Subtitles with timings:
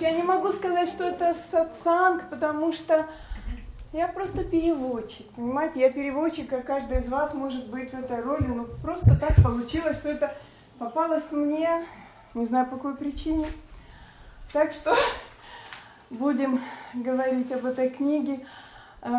[0.00, 3.06] Я не могу сказать, что это сатсанг, потому что
[3.92, 5.80] я просто переводчик, понимаете?
[5.80, 9.98] Я переводчик, как каждый из вас может быть в этой роли, но просто так получилось,
[9.98, 10.36] что это
[10.78, 11.84] попалось мне,
[12.34, 13.46] не знаю по какой причине.
[14.52, 14.94] Так что
[16.10, 16.60] будем
[16.94, 18.46] говорить об этой книге,
[19.02, 19.10] э,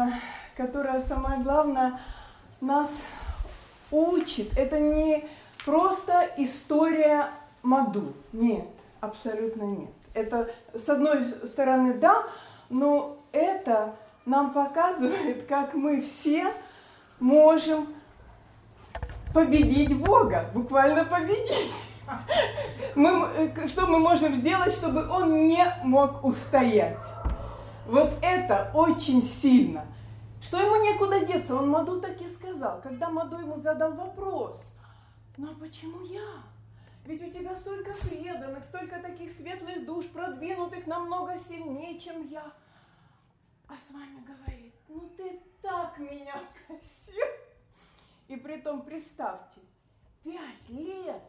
[0.55, 2.00] которая, самое главное,
[2.61, 2.89] нас
[3.91, 4.57] учит.
[4.57, 5.27] Это не
[5.66, 7.27] просто история
[7.64, 8.14] Маду.
[8.32, 8.66] Нет,
[9.02, 9.98] абсолютно нет.
[10.13, 12.23] Это, с одной стороны, да,
[12.69, 13.95] но это
[14.25, 16.54] нам показывает, как мы все
[17.19, 17.87] можем
[19.33, 21.71] победить Бога, буквально победить.
[22.95, 26.97] Мы, э, что мы можем сделать, чтобы он не мог устоять?
[27.86, 29.86] Вот это очень сильно.
[30.41, 31.55] Что ему некуда деться?
[31.55, 32.81] Он Маду так и сказал.
[32.81, 34.73] Когда Маду ему задал вопрос,
[35.38, 36.44] ну а почему я?
[37.09, 42.53] Ведь у тебя столько преданных, столько таких светлых душ, продвинутых намного сильнее, чем я.
[43.67, 47.25] А с вами говорит, ну ты так меня просил.
[48.28, 49.59] И при том представьте,
[50.23, 51.23] пять лет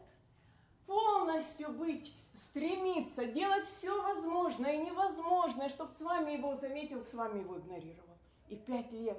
[0.85, 7.39] полностью быть, стремиться, делать все возможное и невозможное, чтобы с вами его заметил, с вами
[7.39, 8.19] его игнорировал.
[8.49, 9.17] И пять лет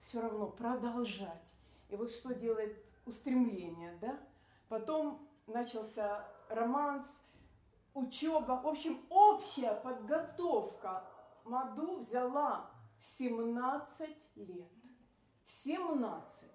[0.00, 1.44] все равно продолжать.
[1.88, 4.18] И вот что делает устремление, да?
[4.68, 7.06] Потом начался романс,
[7.94, 8.60] учеба.
[8.62, 11.04] В общем, общая подготовка
[11.44, 12.70] Маду взяла
[13.18, 14.72] 17 лет.
[15.46, 16.50] 17.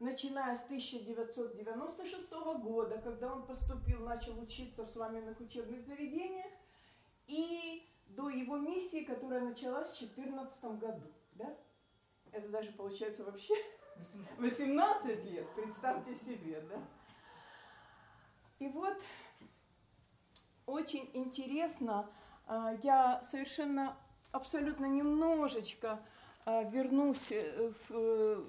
[0.00, 2.30] Начиная с 1996
[2.62, 6.50] года, когда он поступил, начал учиться в сламенных учебных заведениях,
[7.26, 11.06] и до его миссии, которая началась в 2014 году.
[11.32, 11.54] Да?
[12.32, 13.54] Это даже получается вообще
[14.38, 16.82] 18 лет, представьте себе, да?
[18.60, 19.02] И вот
[20.66, 22.10] очень интересно,
[22.46, 23.96] а, я совершенно
[24.32, 25.98] абсолютно немножечко
[26.44, 28.44] а, вернусь, э, э,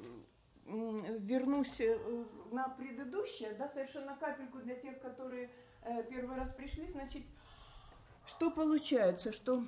[0.65, 1.97] вернусь э,
[2.51, 5.49] на предыдущее, да, совершенно капельку для тех, которые
[6.09, 7.23] первый раз пришли, значит,
[8.25, 9.63] что получается, что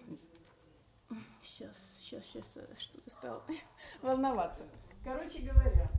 [1.42, 2.46] сейчас, сейчас, сейчас
[2.78, 3.44] что-то стало
[4.02, 4.68] волноваться.
[5.04, 5.90] Короче говоря,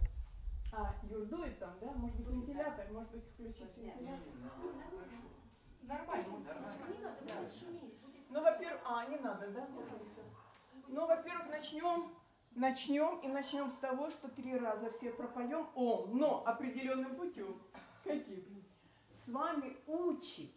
[0.76, 1.92] а, Юр, дует там, да?
[1.92, 4.28] Может быть, вентилятор, может быть, включить вентилятор?
[5.82, 6.24] Нормально.
[8.30, 9.68] Ну, во-первых, а, не надо, да?
[10.88, 12.10] Ну, во-первых, начнем,
[12.54, 17.60] начнем и начнем с того, что три раза все пропоем Ом, но определенным путем.
[18.02, 18.64] Каким?
[19.24, 20.50] С вами учит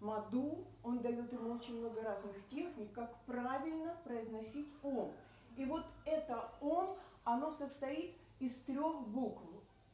[0.00, 5.12] Маду, он дает ему очень много разных техник, как правильно произносить Ом.
[5.56, 9.42] И вот это Ом, оно состоит из трех букв.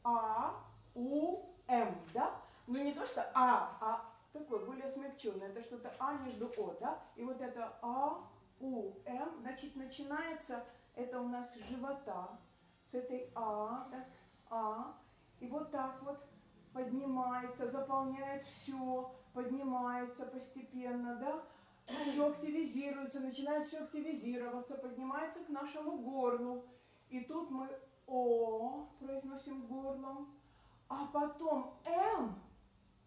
[0.03, 0.63] А,
[0.95, 2.41] У, М, да?
[2.67, 5.49] Но не то, что А, а такое более смягченное.
[5.49, 7.01] Это что-то А между О, да?
[7.15, 8.19] И вот это А,
[8.59, 10.63] У, М, значит, начинается,
[10.95, 12.37] это у нас живота,
[12.91, 14.07] с этой А, так,
[14.49, 14.97] А,
[15.39, 16.19] и вот так вот
[16.73, 21.43] поднимается, заполняет все, поднимается постепенно, да?
[21.85, 26.63] Все активизируется, начинает все активизироваться, поднимается к нашему горлу.
[27.09, 27.69] И тут мы
[28.07, 30.33] о произносим горлом,
[30.89, 32.41] а потом М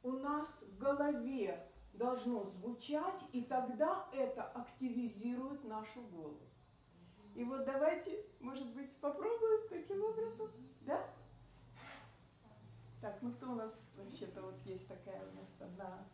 [0.03, 6.41] у нас в голове должно звучать, и тогда это активизирует нашу голову.
[7.34, 10.51] И вот давайте, может быть, попробуем таким образом,
[10.83, 11.07] да?
[13.01, 16.07] Так, ну кто у нас вообще-то вот есть такая у нас одна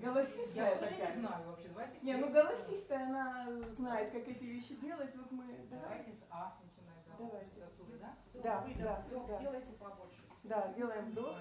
[0.00, 1.14] голосистая Я такая.
[1.14, 5.14] не знаю вообще, давайте Не, ну голосистая, она знает, как эти вещи делать.
[5.14, 7.02] Вот мы, давайте с А начинаем.
[7.18, 7.64] Давайте.
[7.64, 8.16] Отсюда, да?
[8.34, 9.38] Да, да, Вдох да.
[9.38, 10.22] делайте побольше.
[10.44, 11.36] Да, делаем вдох.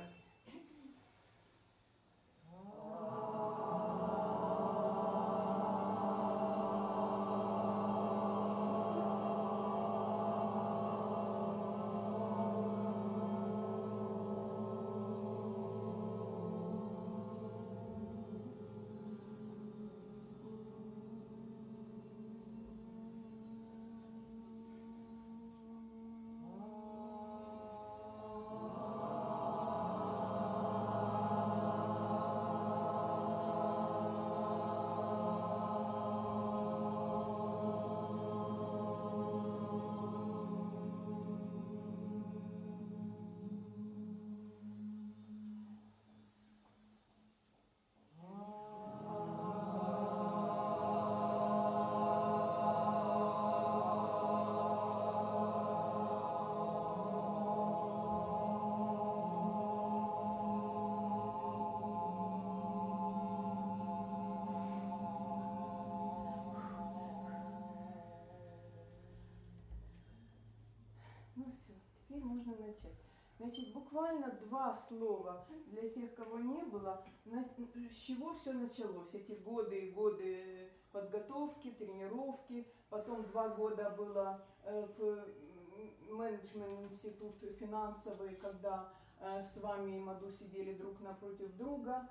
[72.72, 72.98] Начать.
[73.38, 79.14] Значит, буквально два слова для тех, кого не было, с чего все началось.
[79.14, 88.36] Эти годы и годы подготовки, тренировки, потом два года было э, в менеджмент институт финансовый,
[88.36, 92.08] когда э, с вами и Маду сидели друг напротив друга,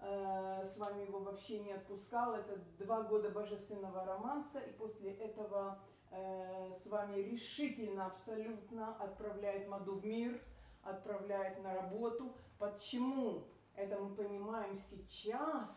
[0.00, 2.34] э, с вами его вообще не отпускал.
[2.34, 5.78] Это два года божественного романса, и после этого
[6.14, 10.40] э, с вами решительно, абсолютно отправляет Маду в мир–
[10.84, 12.34] отправляет на работу.
[12.58, 13.48] Почему?
[13.74, 15.70] Это мы понимаем сейчас,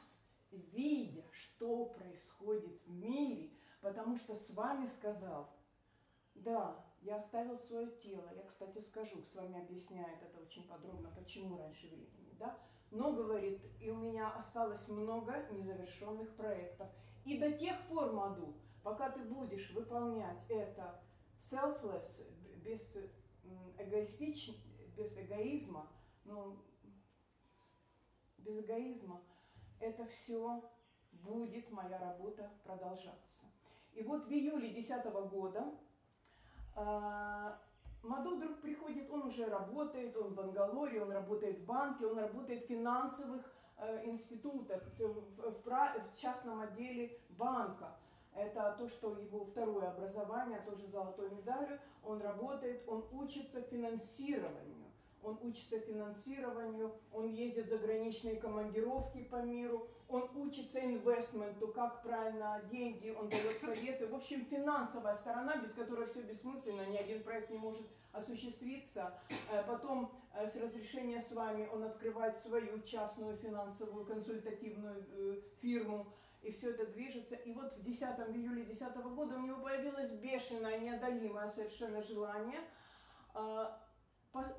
[0.52, 3.52] видя, что происходит в мире,
[3.82, 5.50] потому что с вами сказал,
[6.36, 8.30] да, я оставил свое тело.
[8.36, 12.58] Я, кстати, скажу, с вами объясняет это очень подробно, почему раньше времени, да.
[12.92, 16.88] Но, говорит, и у меня осталось много незавершенных проектов.
[17.26, 18.56] И до тех пор, Маду,
[18.88, 20.98] пока ты будешь выполнять это
[21.52, 22.08] selfless,
[22.64, 22.96] без
[23.78, 24.54] эгоистично,
[24.96, 25.90] без эгоизма,
[26.24, 26.58] ну,
[28.38, 29.22] без эгоизма,
[29.82, 30.64] это все
[31.12, 33.42] будет моя работа продолжаться.
[33.92, 35.76] И вот в июле 2010 года
[36.78, 37.58] э,
[38.04, 42.64] Маду вдруг приходит, он уже работает, он в Бангалоре, он работает в банке, он работает
[42.64, 47.98] в финансовых э, институтах, в частном отделе банка.
[48.38, 51.80] Это то, что его второе образование, тоже золотой медалью.
[52.04, 54.78] Он работает, он учится финансированию
[55.28, 62.62] он учится финансированию, он ездит в заграничные командировки по миру, он учится инвестменту, как правильно
[62.72, 64.08] деньги, он дает советы.
[64.08, 69.20] В общем, финансовая сторона, без которой все бессмысленно, ни один проект не может осуществиться.
[69.52, 76.08] Э, потом э, с разрешения с вами он открывает свою частную финансовую консультативную э, фирму,
[76.42, 77.36] и все это движется.
[77.36, 82.62] И вот в 10 в июле 2010 года у него появилось бешеное, неодолимое совершенно желание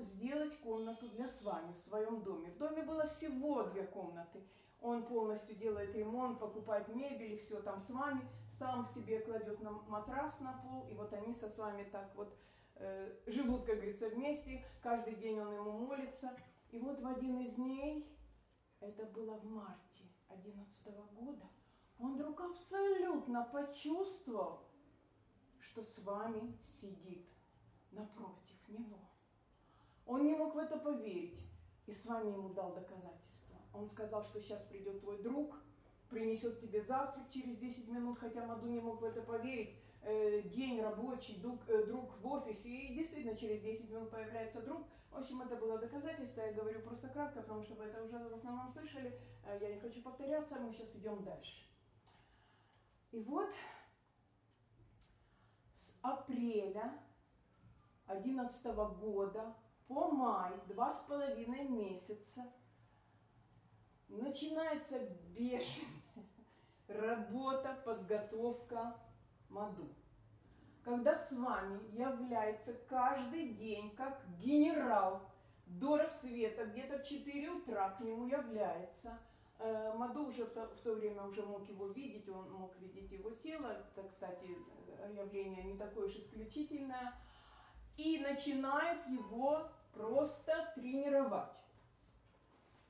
[0.00, 2.50] сделать комнату для с вами в своем доме.
[2.50, 4.42] В доме было всего две комнаты.
[4.80, 8.28] Он полностью делает ремонт, покупает мебель и все там с вами,
[8.58, 12.36] сам себе кладет на матрас на пол, и вот они со с вами так вот
[12.76, 14.64] э, живут, как говорится, вместе.
[14.82, 16.32] Каждый день он ему молится.
[16.70, 18.16] И вот в один из дней,
[18.80, 21.46] это было в марте 2011 года,
[21.98, 24.60] он вдруг абсолютно почувствовал,
[25.60, 27.26] что с вами сидит
[27.90, 28.98] напротив него.
[30.06, 31.38] Он не мог в это поверить.
[31.86, 33.56] И с вами ему дал доказательства.
[33.72, 35.56] Он сказал, что сейчас придет твой друг,
[36.10, 39.74] принесет тебе завтрак через 10 минут, хотя Маду не мог в это поверить.
[40.02, 44.86] Э, день рабочий, друг, э, друг в офисе, и действительно через 10 минут появляется друг.
[45.10, 48.34] В общем, это было доказательство, я говорю просто кратко, потому что вы это уже в
[48.34, 49.18] основном слышали.
[49.44, 51.67] Э, я не хочу повторяться, мы сейчас идем дальше.
[53.10, 53.48] И вот
[55.78, 56.98] с апреля
[58.06, 58.64] 2011
[59.00, 59.54] года
[59.86, 62.52] по май, два с половиной месяца,
[64.08, 64.98] начинается
[65.34, 65.98] бешеная
[66.88, 68.96] работа, подготовка
[69.48, 69.88] МАДУ.
[70.82, 75.28] Когда с вами является каждый день, как генерал,
[75.66, 79.18] до рассвета, где-то в 4 утра к нему является.
[79.60, 83.10] Э, Маду уже в то, в то время уже мог его видеть, он мог видеть
[83.10, 83.66] его тело.
[83.66, 84.56] Это, кстати,
[85.12, 87.14] явление не такое уж исключительное.
[87.96, 91.50] И начинает его просто тренировать.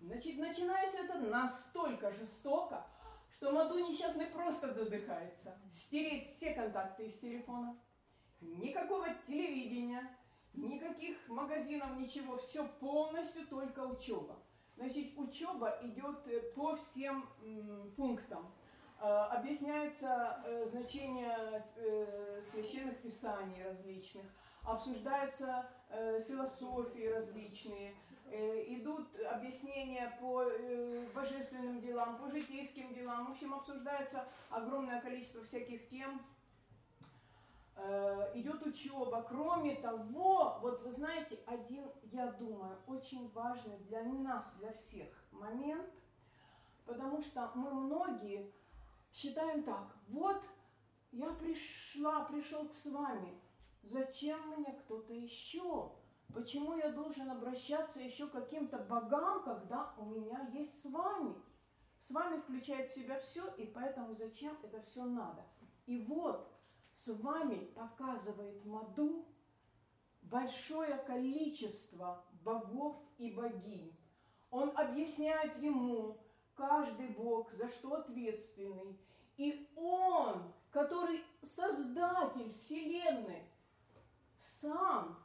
[0.00, 2.86] Значит, начинается это настолько жестоко,
[3.30, 5.58] что Маду несчастный просто задыхается.
[5.86, 7.76] Стереть все контакты из телефона,
[8.40, 10.16] никакого телевидения,
[10.52, 14.36] никаких магазинов, ничего, все полностью только учеба.
[14.78, 17.28] Значит, учеба идет э, по всем
[17.96, 18.46] пунктам.
[19.00, 21.64] Э, объясняется э, значение
[22.52, 24.24] священных писаний различных–
[24.64, 25.66] обсуждаются
[26.26, 27.94] философии различные,
[28.30, 30.44] идут объяснения по
[31.14, 33.28] божественным делам, по житейским делам.
[33.28, 36.20] В общем, обсуждается огромное количество всяких тем.
[37.78, 39.24] Э, идет учеба.
[39.28, 45.88] Кроме того, вот вы знаете, один, я думаю, очень важный для нас, для всех момент,
[46.84, 48.52] потому что мы многие
[49.12, 50.42] считаем так, вот
[51.12, 53.38] я пришла, пришел к с вами,
[53.90, 55.92] Зачем мне кто-то еще?
[56.34, 61.34] Почему я должен обращаться еще к каким-то богам, когда у меня есть с вами?
[62.06, 65.42] С вами включает в себя все, и поэтому зачем это все надо?
[65.86, 66.52] И вот
[67.08, 69.24] с вами показывает Маду
[70.20, 73.96] большое количество богов и богинь.
[74.50, 76.18] Он объясняет ему
[76.54, 78.98] каждый бог, за что ответственный.
[79.38, 81.24] И он, который
[81.56, 83.44] создатель Вселенной,
[84.60, 85.18] сам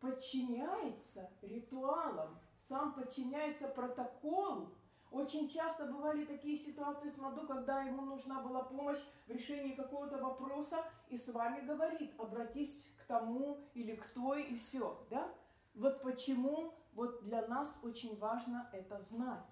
[0.00, 2.38] подчиняется ритуалам,
[2.68, 4.74] сам подчиняется протоколу.
[5.12, 10.16] Очень часто бывали такие ситуации с Маду, когда ему нужна была помощь в решении какого-то
[10.16, 15.30] вопроса, и с вами говорит, обратись к тому или к той, и все, да?
[15.74, 19.44] Вот почему вот для нас очень важно это знать.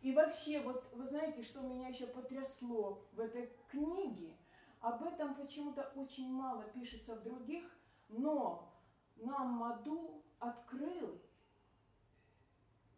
[0.00, 4.36] И вообще, вот вы знаете, что меня еще потрясло в этой книге?
[4.80, 7.64] Об этом почему-то очень мало пишется в других,
[8.08, 8.68] но
[9.14, 11.20] нам Маду открыл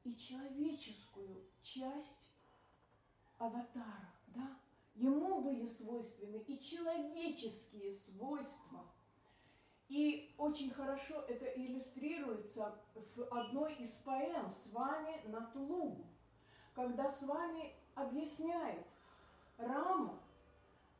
[0.04, 2.18] и человеческую часть
[3.38, 4.56] аватара, да?
[4.94, 8.84] Ему были свойственны и человеческие свойства.
[9.88, 16.06] И очень хорошо это иллюстрируется в одной из поэм «С вами на Тулугу»,
[16.74, 18.86] когда с вами объясняет
[19.58, 20.20] Рама,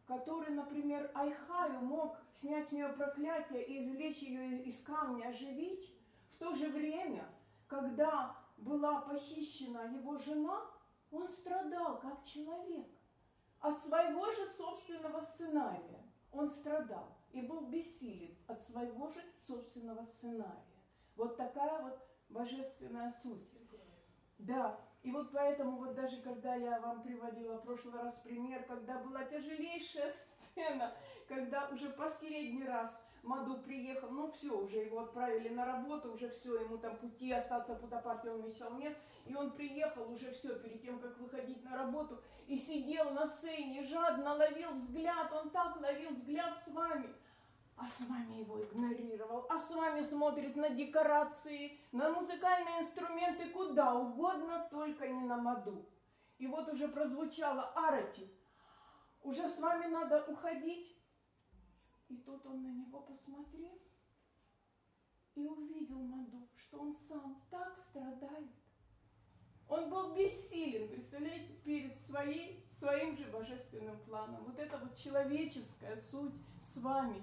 [0.07, 5.91] который, например, Айхаю мог снять с нее проклятие и извлечь ее из камня, оживить,
[6.35, 7.27] в то же время,
[7.67, 10.63] когда была похищена его жена,
[11.11, 12.89] он страдал как человек
[13.61, 16.03] от своего же собственного сценария.
[16.33, 20.83] Он страдал и был бессилен от своего же собственного сценария.
[21.15, 23.49] Вот такая вот божественная суть.
[24.39, 28.99] Да, и вот поэтому вот даже когда я вам приводила в прошлый раз пример, когда
[28.99, 30.13] была тяжелейшая
[30.51, 30.93] сцена,
[31.29, 32.91] когда уже последний раз
[33.25, 37.75] Маду приехал, ну все, уже его отправили на работу, уже все, ему там пути остаться
[37.75, 41.77] по партии он мечтал нет, и он приехал уже все, перед тем, как выходить на
[41.77, 47.09] работу, и сидел на сцене, жадно ловил взгляд, он так ловил взгляд с вами,
[47.77, 53.95] а с вами его игнорировал, а с вами смотрит на декорации, на музыкальные инструменты, куда
[53.95, 55.89] угодно, только не на Маду.
[56.39, 58.31] И вот уже прозвучало Арати,
[59.23, 60.95] уже с вами надо уходить,
[62.15, 63.79] и тут он на него посмотрел
[65.35, 68.51] и увидел Маду, что он сам так страдает.
[69.69, 74.45] Он был бессилен, представляете, перед своей, своим же божественным планом.
[74.45, 76.35] Вот это вот человеческая суть
[76.73, 77.23] с вами.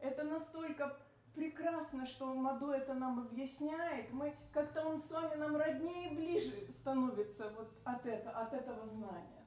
[0.00, 0.98] Это настолько
[1.34, 4.12] прекрасно, что Маду это нам объясняет.
[4.12, 8.86] Мы как-то он с вами нам роднее и ближе становится вот от, это, от этого
[8.88, 9.46] знания.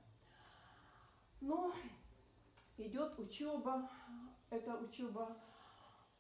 [1.42, 1.72] Но
[2.78, 3.90] идет учеба,
[4.50, 5.38] эта учеба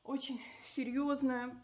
[0.03, 1.55] очень серьезная.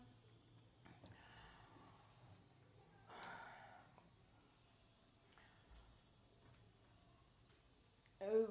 [8.19, 8.47] Э,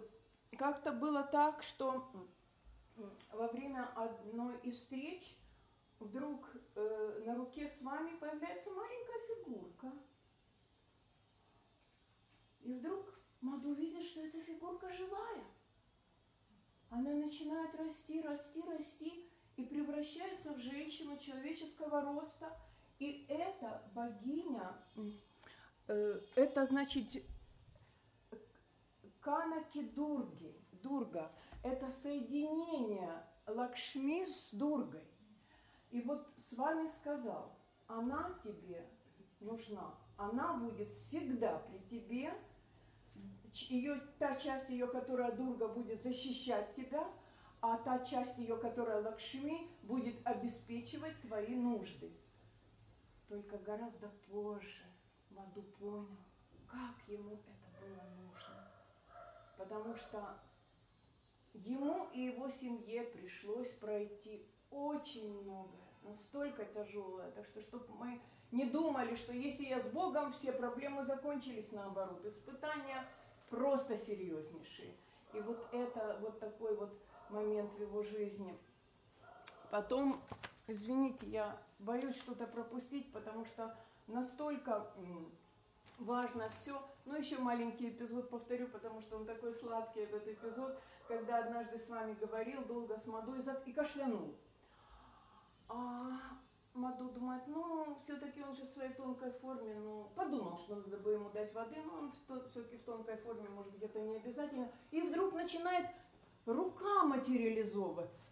[0.58, 2.11] как-то было так, что
[3.30, 5.38] во время одной из встреч
[5.99, 9.92] вдруг э, на руке с вами появляется маленькая фигурка.
[12.61, 15.44] И вдруг Маду видит, что эта фигурка живая
[16.92, 22.54] она начинает расти, расти, расти и превращается в женщину человеческого роста.
[22.99, 24.76] И эта богиня,
[25.88, 27.25] э, это значит
[29.20, 31.32] Канаки Дурги, Дурга,
[31.62, 35.08] это соединение Лакшми с Дургой.
[35.90, 37.56] И вот с вами сказал,
[37.87, 38.87] она тебе
[39.40, 42.34] нужна, она будет всегда при тебе,
[43.52, 47.06] ее, та часть ее, которая Дурга будет защищать тебя,
[47.61, 52.12] а та часть ее, которая Лакшми, будет обеспечивать твои нужды.
[53.28, 54.85] Только гораздо позже
[55.30, 56.18] Маду понял,
[56.66, 58.68] как ему это было нужно.
[59.56, 60.38] Потому что
[61.54, 67.30] ему и его семье пришлось пройти очень многое, настолько тяжелое.
[67.32, 72.25] Так что, чтобы мы не думали, что если я с Богом, все проблемы закончились наоборот.
[72.26, 73.06] Испытания
[73.52, 74.94] просто серьезнейшие.
[75.35, 78.59] И вот это вот такой вот момент в его жизни.
[79.71, 80.21] Потом,
[80.66, 84.90] извините, я боюсь что-то пропустить, потому что настолько
[85.99, 86.82] важно все.
[87.04, 91.88] Ну, еще маленький эпизод повторю, потому что он такой сладкий, этот эпизод, когда однажды с
[91.88, 94.35] вами говорил долго с Мадой и кашлянул.
[95.68, 96.18] А
[96.75, 101.12] Маду думает, ну, все-таки он же в своей тонкой форме, ну, подумал, что надо бы
[101.12, 102.12] ему дать воды, но он
[102.49, 104.71] все-таки в тонкой форме, может быть, это не обязательно.
[104.91, 105.87] И вдруг начинает
[106.47, 108.23] рука материализовываться.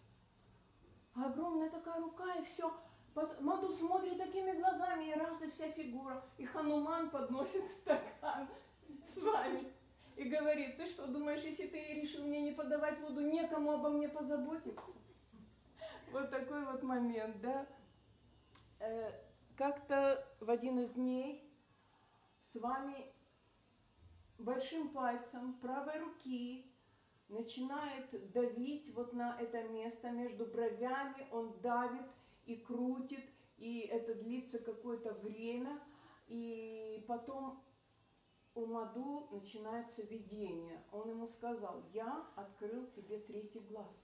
[1.13, 2.73] Огромная такая рука, и все.
[3.41, 6.23] Маду смотрит такими глазами, и раз, и вся фигура.
[6.37, 8.47] И Хануман подносит стакан
[9.13, 9.71] с вами
[10.15, 14.09] и говорит, ты что, думаешь, если ты решил мне не подавать воду, некому обо мне
[14.09, 14.91] позаботиться?
[16.11, 17.65] Вот такой вот момент, да?
[18.81, 19.11] Э,
[19.55, 21.47] как-то в один из дней
[22.51, 23.13] с вами
[24.39, 26.65] большим пальцем правой руки
[27.29, 32.07] начинает давить вот на это место между бровями, он давит
[32.47, 33.23] и крутит,
[33.59, 35.79] и это длится какое-то время,
[36.27, 37.63] и потом
[38.55, 40.83] у Маду начинается видение.
[40.91, 43.95] Он ему сказал, я открыл тебе третий глаз.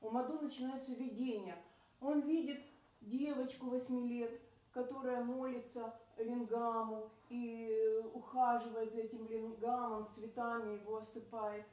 [0.00, 1.62] У Маду начинается видение.
[2.00, 2.60] Он видит
[3.00, 4.40] девочку 8 лет,
[4.72, 11.64] которая молится лингаму и ухаживает за этим лингамом, цветами его осыпает.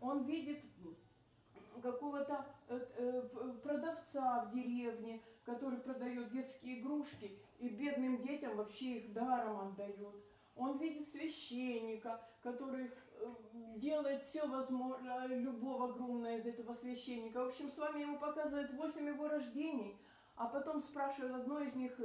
[0.00, 0.58] Он видит
[1.82, 3.22] какого-то э, э,
[3.62, 10.14] продавца в деревне, который продает детские игрушки и бедным детям вообще их даром отдает.
[10.54, 13.26] Он видит священника, который э,
[13.76, 17.44] делает все возможное, любого огромное из этого священника.
[17.44, 19.98] В общем, с вами ему показывает восемь его рождений,
[20.42, 21.96] а потом спрашивает одно из них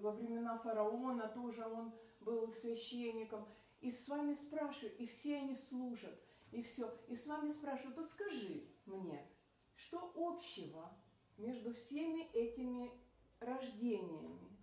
[0.00, 3.46] во времена фараона, тоже он был священником.
[3.82, 6.18] И с вами спрашивает, и все они служат
[6.52, 6.90] и все.
[7.06, 9.28] И с вами спрашивают, вот скажи мне,
[9.74, 10.90] что общего
[11.36, 12.92] между всеми этими
[13.40, 14.56] рождениями?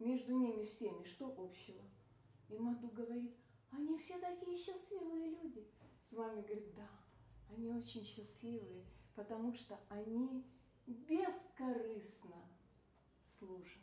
[0.00, 1.84] Между ними всеми, что общего?
[2.48, 3.36] И Маду говорит,
[3.70, 5.64] они все такие счастливые люди.
[6.10, 6.90] С вами говорит, да,
[7.50, 8.84] они очень счастливые,
[9.14, 10.44] потому что они
[10.86, 12.36] бескорыстно
[13.38, 13.82] служат.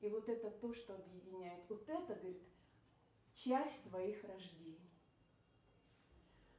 [0.00, 1.62] И вот это то, что объединяет.
[1.68, 2.42] Вот это, говорит,
[3.34, 4.90] часть твоих рождений.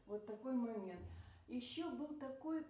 [0.06, 1.06] Вот такой момент.
[1.48, 2.66] Еще был такой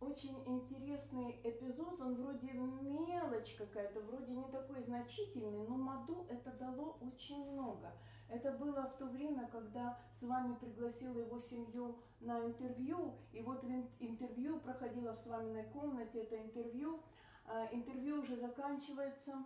[0.00, 6.98] очень интересный эпизод, он вроде мелочь какая-то, вроде не такой значительный, но Маду это дало
[7.00, 7.92] очень много.
[8.32, 13.62] Это было в то время, когда с вами пригласила его семью на интервью, и вот
[14.00, 17.02] интервью проходило в с вами комнате, это интервью,
[17.46, 19.44] а, интервью уже заканчивается,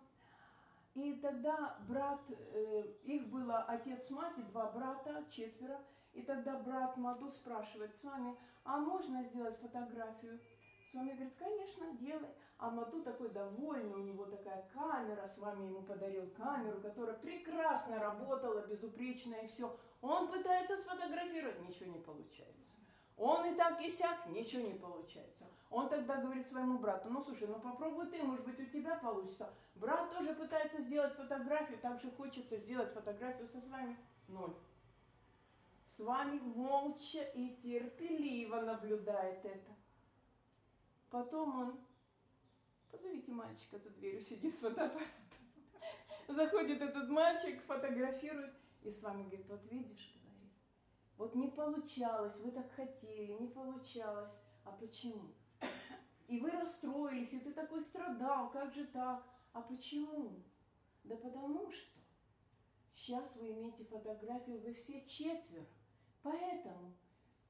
[0.94, 5.80] и тогда брат, э, их было отец, мать и два брата, четверо,
[6.14, 10.38] и тогда брат Маду спрашивает с вами, а можно сделать фотографию?
[10.90, 12.28] С вами говорит, конечно, делай.
[12.58, 17.98] А Маду такой довольный, у него такая камера, с вами ему подарил камеру, которая прекрасно
[17.98, 19.76] работала, безупречная и все.
[20.00, 22.78] Он пытается сфотографировать, ничего не получается.
[23.18, 25.46] Он и так и сяк, ничего не получается.
[25.70, 29.52] Он тогда говорит своему брату, ну слушай, ну попробуй ты, может быть у тебя получится.
[29.74, 33.96] Брат тоже пытается сделать фотографию, также хочется сделать фотографию со с вами.
[34.28, 34.54] Ноль
[35.96, 39.75] с вами молча и терпеливо наблюдает это.
[41.10, 41.80] Потом он,
[42.90, 45.08] позовите мальчика за дверью, сидит с фотоаппаратом.
[46.28, 50.52] Заходит этот мальчик, фотографирует и с вами говорит, вот видишь, говорит,
[51.16, 54.30] вот не получалось, вы так хотели, не получалось.
[54.64, 55.32] А почему?
[56.26, 59.24] И вы расстроились, и ты такой страдал, как же так?
[59.52, 60.42] А почему?
[61.04, 62.00] Да потому что
[62.94, 65.64] сейчас вы имеете фотографию, вы все четверо.
[66.22, 66.94] Поэтому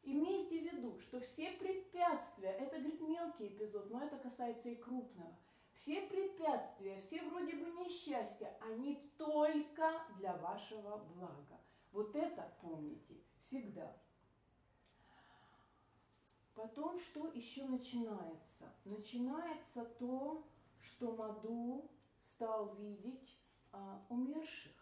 [0.06, 5.36] имейте в виду, что все препятствия, это, говорит, мелкий эпизод, но это касается и крупного,
[5.74, 11.60] все препятствия, все вроде бы несчастья, они только для вашего блага.
[11.92, 13.96] Вот это помните всегда.
[16.54, 18.72] Потом что еще начинается?
[18.84, 20.46] Начинается то,
[20.80, 21.90] что Маду
[22.34, 23.38] стал видеть
[23.72, 24.72] а, умерших.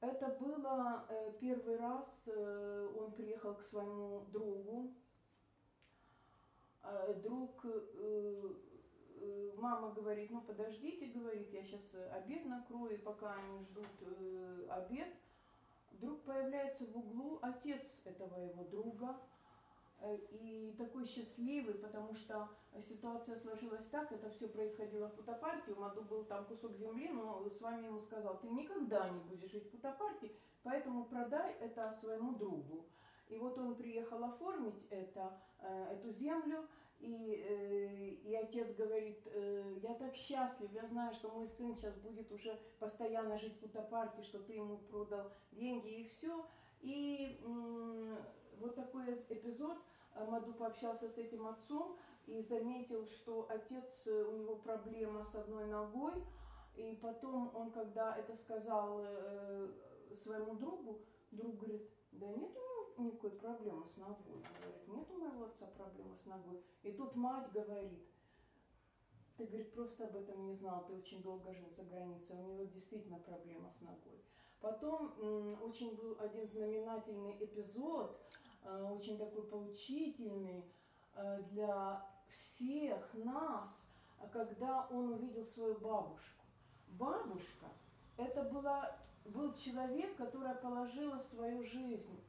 [0.00, 4.94] Это было э, первый раз, э, он приехал к своему другу.
[6.84, 7.66] Э, друг,
[9.56, 11.82] мама говорит, ну подождите, говорит, я сейчас
[12.12, 15.12] обед накрою, пока они ждут обед.
[15.90, 19.16] Вдруг появляется в углу отец этого его друга–
[20.02, 22.48] и такой счастливый, потому что
[22.88, 27.44] ситуация сложилась так, это все происходило в Путапарте, у Маду был там кусок земли, но
[27.48, 30.32] с вами ему сказал, ты никогда не будешь жить в Путапарте,
[30.62, 32.86] поэтому продай это своему другу.
[33.28, 36.66] И вот он приехал оформить это, э, эту землю,
[37.00, 39.20] и, э, и отец говорит,
[39.82, 44.22] я так счастлив, я знаю, что мой сын сейчас будет уже постоянно жить в Путапарте,
[44.22, 46.46] что ты ему продал деньги и все.
[46.80, 47.40] И
[48.60, 49.78] вот такой эпизод.
[50.14, 55.34] Э, Маду пообщался с этим отцом и заметил, что отец, э, у него проблема с
[55.34, 56.24] одной ногой.
[56.76, 59.68] И потом он, когда это сказал э,
[60.22, 61.00] своему другу,
[61.32, 64.16] друг говорит, да нет у него никакой проблемы с ногой.
[64.60, 66.62] Говорит, нет у моего отца проблемы с ногой.
[66.82, 68.00] И тут мать говорит,
[69.36, 72.64] ты, говорит, просто об этом не знал, ты очень долго жил за границей, у него
[72.64, 74.20] действительно проблема с ногой.
[74.60, 75.12] Потом
[75.62, 78.20] очень был один знаменательный эпизод,
[78.90, 80.64] очень такой поучительный
[81.14, 83.70] э, для всех нас,
[84.32, 86.44] когда он увидел свою бабушку.
[86.88, 87.66] Бабушка–
[88.16, 92.20] это была, был человек, которая положила свою жизнь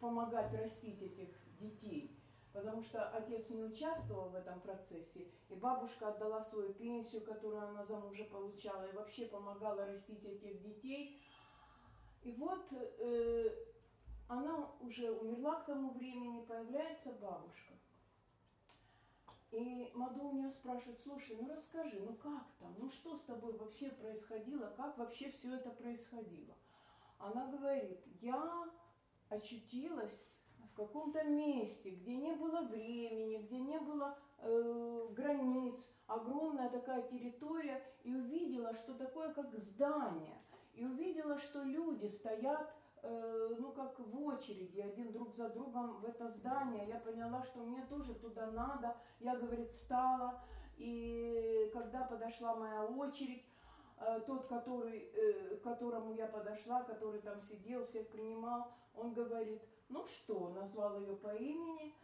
[0.00, 1.28] помогать растить этих
[1.60, 2.18] детей.
[2.52, 7.84] потому что отец не участвовал в этом процессе, и бабушка отдала свою пенсию, которую она
[7.84, 11.18] за мужа получала, и вообще помогала растить этих детей.
[12.22, 13.48] И вот э,
[14.32, 17.74] она уже умерла к тому времени, появляется бабушка.
[19.50, 23.52] И Маду у нее спрашивает, слушай, ну расскажи, ну как там, ну что с тобой
[23.58, 26.54] вообще происходило, как вообще все это происходило?
[27.18, 28.70] Она говорит, я
[29.28, 30.24] очутилась
[30.72, 37.82] в каком-то месте, где не было времени, где не было э, границ, огромная такая территория,
[38.04, 40.38] и увидела, что такое как здание,
[40.72, 46.28] и увидела, что люди стоят ну, как в очереди, один друг за другом в это
[46.28, 46.88] здание.
[46.88, 48.96] Я поняла, что мне тоже туда надо.
[49.20, 50.40] Я, говорит, стала.
[50.76, 53.44] И когда подошла моя очередь,
[53.98, 59.62] э, тот, который, э, к которому я подошла, который там сидел, всех принимал, он говорит,
[59.88, 61.94] ну что, назвал ее по имени,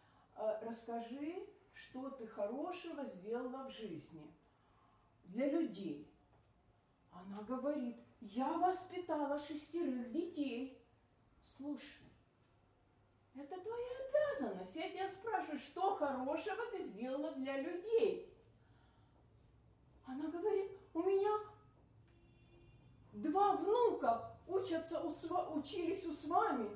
[0.63, 4.33] расскажи, что ты хорошего сделала в жизни
[5.25, 6.09] для людей.
[7.13, 10.78] Она говорит, я воспитала шестерых детей.
[11.59, 12.07] Слушай,
[13.35, 14.77] это твоя обязанность.
[14.77, 18.33] Я тебя спрашиваю, что хорошего ты сделала для людей?
[20.07, 21.41] Она говорит, у меня
[23.13, 26.71] два внука учатся у сва, учились у с вами.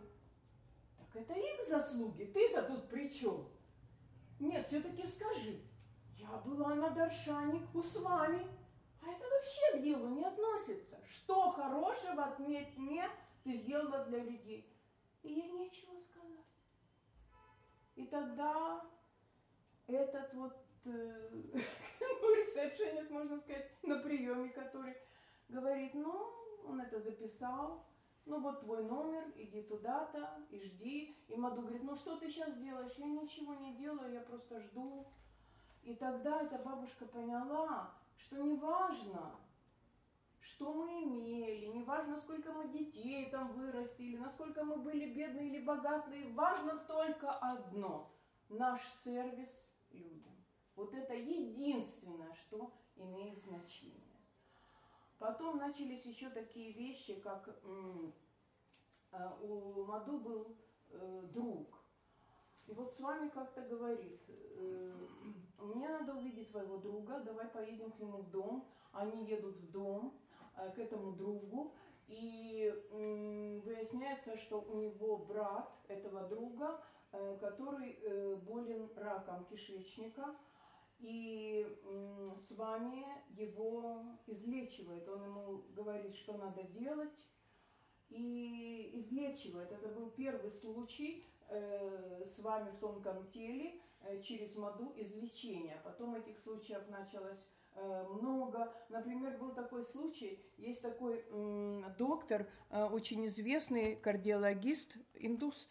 [0.98, 2.24] Так это их заслуги.
[2.24, 3.48] Ты-то тут при чем?
[4.40, 5.60] Нет, все-таки скажи.
[6.16, 8.44] Я была на Даршане у с вами.
[9.00, 10.98] А это вообще к делу не относится.
[11.06, 13.08] Что хорошего, отметь мне,
[13.44, 14.71] ты сделала для людей.
[15.22, 16.46] И ей нечего сказать.
[17.94, 18.84] И тогда
[19.86, 24.96] этот вот ну, ресепшенист, можно сказать, на приеме, который
[25.48, 26.32] говорит, ну,
[26.66, 27.84] он это записал,
[28.24, 31.16] ну вот твой номер, иди туда-то и жди.
[31.28, 32.94] И Маду говорит, ну что ты сейчас делаешь?
[32.96, 35.06] Я ничего не делаю, я просто жду.
[35.82, 39.36] И тогда эта бабушка поняла, что неважно,
[40.42, 46.32] что мы имели, неважно, сколько мы детей там вырастили, насколько мы были бедные или богатые,
[46.32, 48.10] важно только одно–
[48.48, 49.50] наш сервис
[49.90, 50.32] людям.
[50.76, 54.00] Вот это единственное, что имеет значение.
[55.18, 58.10] Потом начались еще такие вещи, как э,
[59.40, 60.56] у Маду был
[60.90, 61.78] э, друг.
[62.66, 65.06] И вот с вами как-то говорит, э,
[65.58, 68.66] мне надо увидеть твоего друга, давай поедем к нему в дом.
[68.92, 70.18] Они едут в дом,
[70.54, 71.72] к этому другу.
[72.08, 72.72] И
[73.64, 76.80] выясняется, что у него брат этого друга,
[77.12, 80.34] э, который э, болен раком кишечника,
[81.00, 81.66] и
[82.36, 85.08] с вами его излечивает.
[85.08, 87.12] Он ему говорит, что надо делать,
[88.08, 89.72] и излечивает.
[89.72, 93.80] Это был первый случай с вами в тонком теле
[94.22, 95.80] через моду излечения.
[95.82, 98.72] Потом этих случаев началось Э, много.
[98.88, 101.24] Например, был такой случай, есть такой
[101.98, 105.68] доктор, э, очень известный кардиологист, индус,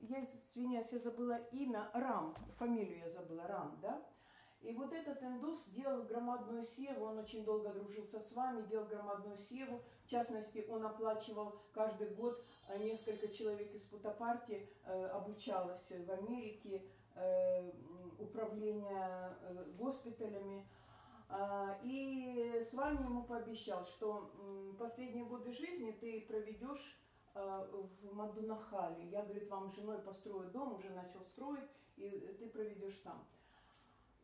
[0.00, 4.02] я извиняюсь, я забыла имя, Рам, фамилию я забыла, Рам, да?
[4.60, 9.36] И вот этот индус делал громадную севу, он очень долго дружился с вами, делал громадную
[9.36, 9.80] севу.
[10.06, 14.68] В частности, он оплачивал каждый год э, несколько человек из Путапарти,
[15.12, 16.82] обучалось в Америке,
[18.18, 19.34] управление
[19.78, 20.66] госпиталями.
[21.28, 24.30] А, и с вами ему пообещал, что
[24.78, 26.98] последние годы жизни ты проведешь
[27.34, 29.08] а, в Мадунахале.
[29.08, 33.24] Я, говорит, вам женой построю дом, уже начал строить, и ты проведешь там.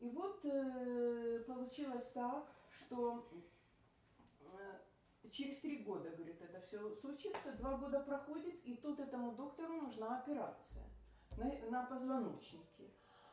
[0.00, 3.28] И вот э, получилось так, что
[4.40, 9.74] э, через три года, говорит, это все случится, два года проходит, и тут этому доктору
[9.74, 10.86] нужна операция
[11.36, 12.90] на, на позвоночнике.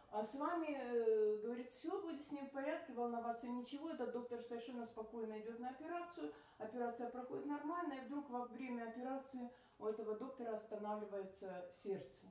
[0.10, 3.90] А с вами, э, говорит, все будет с ним в порядке, волноваться ничего.
[3.90, 6.34] Этот доктор совершенно спокойно идет на операцию.
[6.58, 12.28] Операция проходит нормально, и вдруг во время операции у этого доктора останавливается сердце.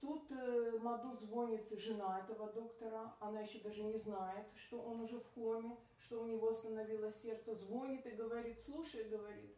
[0.00, 5.18] Тут э, Маду звонит жена этого доктора, она еще даже не знает, что он уже
[5.18, 9.56] в коме, что у него остановилось сердце, звонит и говорит, слушай, говорит,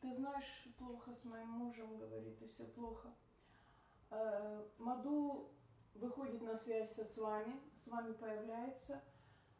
[0.00, 3.14] ты знаешь, плохо с моим мужем, говорит, и все плохо.
[4.12, 5.50] Э, Маду
[5.94, 9.02] выходит на связь со с вами, с вами появляется.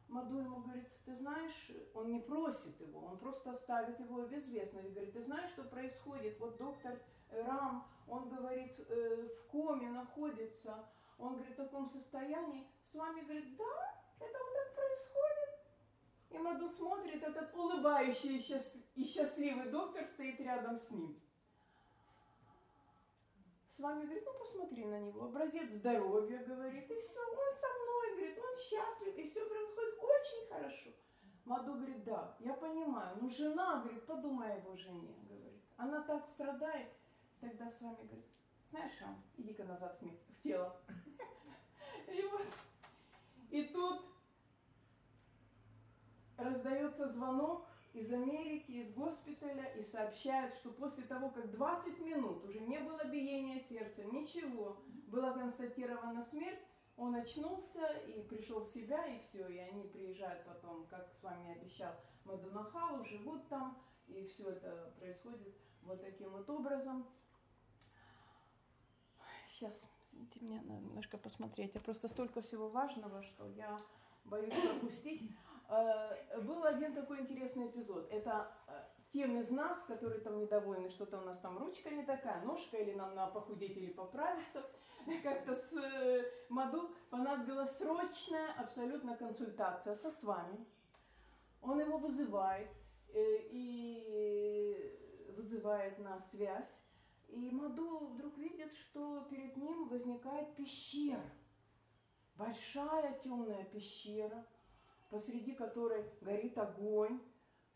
[0.08, 4.90] Маду ему говорит, ты знаешь, он не просит его, он просто ставит его в известность.
[4.92, 6.38] Говорит, ты знаешь, что происходит?
[6.38, 10.84] Вот доктор Рам, он говорит, э, в коме находится,
[11.16, 12.68] он говорит, в таком состоянии.
[12.90, 15.52] С вами говорит, да, это вот так происходит.
[16.28, 18.36] И Маду смотрит, этот улыбающий
[18.96, 21.18] и счастливый доктор стоит рядом с ним.
[23.82, 28.38] Вами, говорит, ну посмотри на него, образец здоровья, говорит, и все, он со мной, говорит,
[28.38, 30.90] он счастлив, и все происходит очень хорошо.
[31.44, 36.24] Маду говорит, да, я понимаю, ну жена, говорит, подумай о его жене, говорит, она так
[36.28, 36.92] страдает,
[37.40, 38.26] тогда с вами, говорит,
[38.70, 40.80] знаешь, Шам, иди-ка назад в тело.
[42.06, 42.46] И вот,
[43.50, 44.04] и тут
[46.36, 52.60] раздается звонок, из Америки, из госпиталя и сообщают, что после того, как 20 минут уже
[52.60, 54.78] не было биения сердца, ничего,
[55.08, 56.60] была констатирована смерть,
[56.96, 61.52] он очнулся и пришел в себя, и все, и они приезжают потом, как с вами
[61.58, 63.78] обещал, Мадунахау, живут там,
[64.08, 67.06] и все это происходит вот таким вот образом.
[69.50, 69.78] Сейчас,
[70.10, 71.74] извините, мне надо немножко посмотреть.
[71.74, 73.78] Я просто столько всего важного, что я
[74.24, 75.30] боюсь пропустить.
[75.72, 78.06] Э, был один такой интересный эпизод.
[78.10, 78.72] Это э,
[79.10, 82.92] тем из нас, которые там недовольны, что-то у нас там ручка не такая, ножка, или
[82.92, 84.62] нам на похудеть или поправиться.
[85.22, 90.66] Как-то с э, Маду понадобилась срочная абсолютно консультация со с вами.
[91.62, 92.68] Он его вызывает
[93.14, 94.76] и
[95.36, 96.74] вызывает на связь.
[97.28, 101.30] И Маду вдруг видит, что перед ним возникает пещера.
[102.36, 104.44] Большая темная пещера–
[105.12, 107.20] посреди которой горит огонь,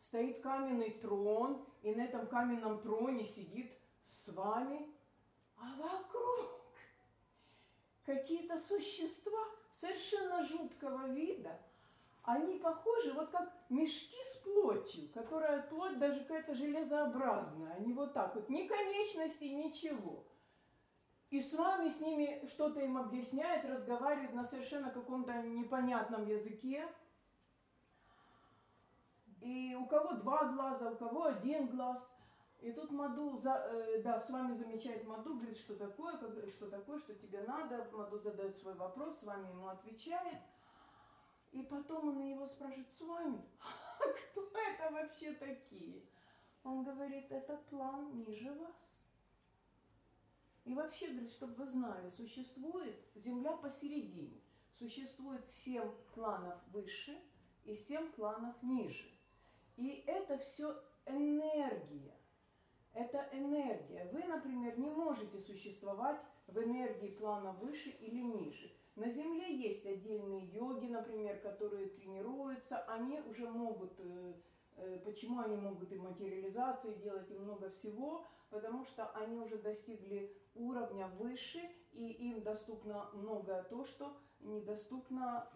[0.06, 3.70] стоит каменный трон, и на этом каменном троне сидит
[4.08, 4.88] с вами,
[5.58, 6.62] а вокруг
[8.06, 9.44] какие-то существа
[9.78, 11.60] совершенно жуткого вида.
[12.22, 17.74] Они похожи вот как мешки с плотью, которая плоть даже какая-то железообразная.
[17.74, 20.24] Они вот так вот, ни конечности, ничего.
[21.30, 26.88] И с вами с ними что-то им объясняет, разговаривает на совершенно каком-то непонятном языке.
[29.46, 32.02] И у кого два глаза, у кого один глаз.
[32.58, 36.68] И тут Маду, за, э, да, с вами замечает Маду, говорит, что такое, как, что
[36.68, 37.88] такое, что тебе надо.
[37.92, 40.40] Маду задает свой вопрос, с вами ему отвечает.
[41.52, 46.02] И потом он его спрашивает, с вами, а кто это вообще такие?
[46.64, 48.74] Он говорит, это план ниже вас.
[50.64, 54.42] И вообще, говорит, чтобы вы знали, существует Земля посередине.
[54.76, 57.16] Существует семь планов выше
[57.64, 59.15] и семь планов ниже.
[59.76, 62.14] И это все энергия.
[62.94, 64.08] Это энергия.
[64.12, 68.72] Вы, например, не можете существовать в энергии плана выше или ниже.
[68.94, 74.32] На Земле есть отдельные йоги, например, которые тренируются, они уже могут, э,
[74.76, 80.34] э, почему они могут и материализации делать, и много всего, потому что они уже достигли
[80.54, 81.60] уровня выше,
[81.92, 85.46] и им доступно многое то, что недоступно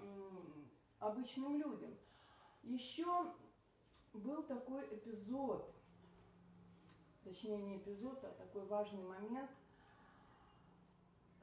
[0.98, 1.96] обычным людям.
[2.62, 3.06] Еще
[4.18, 5.74] был такой эпизод,
[7.24, 9.50] точнее не эпизод, а такой важный момент.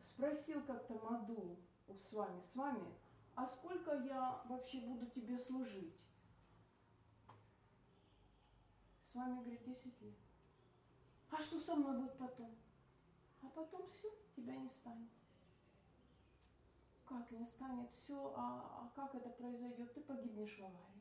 [0.01, 2.93] Спросил как-то Маду у с вами, с вами,
[3.35, 5.95] а сколько я вообще буду тебе служить?
[9.05, 10.15] С вами, говорит, 10 лет.
[11.29, 12.55] А что со мной будет потом?
[13.43, 15.09] А потом все, тебя не станет.
[17.05, 17.91] Как не станет?
[17.91, 19.93] Все, а, а как это произойдет?
[19.93, 20.96] Ты погибнешь в аварии.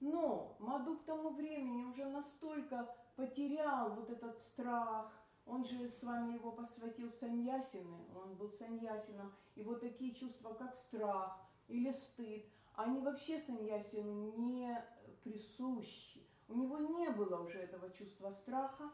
[0.00, 5.12] Но Маду к тому времени уже настолько потерял вот этот страх,
[5.46, 10.76] он же с вами его посвятил саньясины, он был саньясином, и вот такие чувства, как
[10.76, 14.82] страх или стыд, они вообще саньясину не
[15.22, 16.26] присущи.
[16.48, 18.90] У него не было уже этого чувства страха.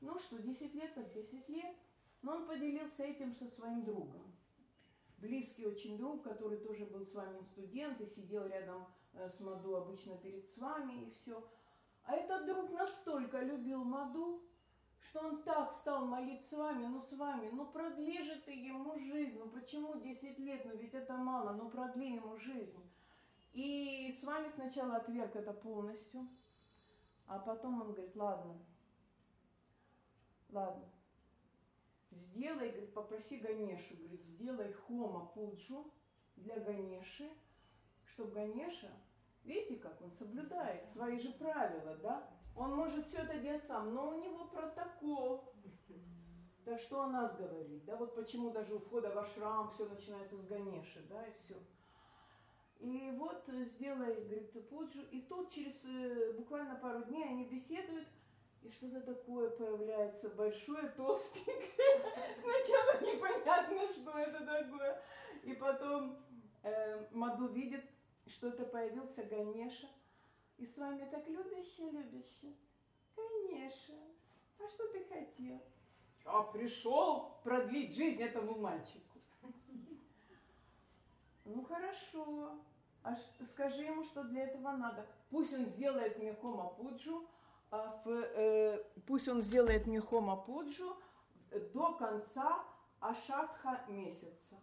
[0.00, 1.74] Ну что, 10 лет, так 10 лет.
[2.22, 4.22] Но он поделился этим со своим другом.
[5.18, 10.16] Близкий очень друг, который тоже был с вами студент и сидел рядом с Маду обычно
[10.16, 11.42] перед с вами и все.
[12.04, 14.42] А этот друг настолько любил Маду,
[15.00, 18.98] что он так стал молиться с вами, ну с вами, ну продли же ты ему
[18.98, 22.78] жизнь, ну почему 10 лет, ну ведь это мало, ну продли ему жизнь.
[23.52, 26.26] И с вами сначала отверг это полностью,
[27.26, 28.58] а потом он говорит, ладно,
[30.50, 30.88] ладно,
[32.10, 35.92] сделай, говорит, попроси Ганешу, говорит, сделай хома пуджу
[36.36, 37.30] для Ганеши,
[38.12, 38.90] чтобы Ганеша,
[39.44, 42.28] видите, как он соблюдает свои же правила, да?
[42.56, 45.52] Он может все это делать сам, но у него протокол.
[46.64, 47.96] Да что о нас говорит, да?
[47.96, 51.56] Вот почему даже у входа в ашрам все начинается с Ганеши, да, и все.
[52.78, 55.02] И вот сделай, говорит, пуджу.
[55.10, 58.08] И тут через э, буквально пару дней они беседуют,
[58.62, 62.12] и что-то такое появляется большое, толстенькое.
[62.38, 65.02] Сначала непонятно, что это такое.
[65.42, 66.16] И потом
[66.62, 67.84] э, Маду видит,
[68.32, 69.88] что-то появился Ганеша,
[70.58, 72.54] и с вами так любяще, любяще.
[73.16, 73.98] Ганеша,
[74.58, 75.60] а что ты хотел?
[76.24, 79.18] А пришел продлить жизнь этому мальчику.
[81.44, 82.58] Ну хорошо.
[83.02, 83.16] А
[83.52, 85.06] скажи ему, что для этого надо.
[85.30, 87.26] Пусть он сделает мне хома пуджу,
[87.70, 90.96] а в, э, пусть он сделает мне хома пуджу
[91.74, 92.64] до конца
[93.00, 94.61] Ашатха месяца.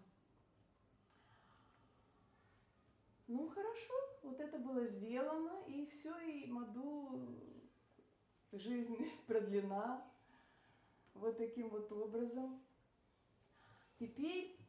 [3.32, 7.28] Ну хорошо, вот это было сделано, и все, и Маду
[8.52, 10.04] жизнь продлена
[11.14, 12.60] вот таким вот образом.
[14.00, 14.60] Теперь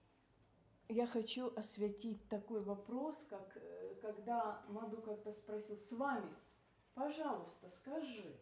[0.90, 6.34] я хочу осветить такой вопрос, как э, когда Маду как-то спросил, с вами,
[6.92, 8.38] пожалуйста, скажи,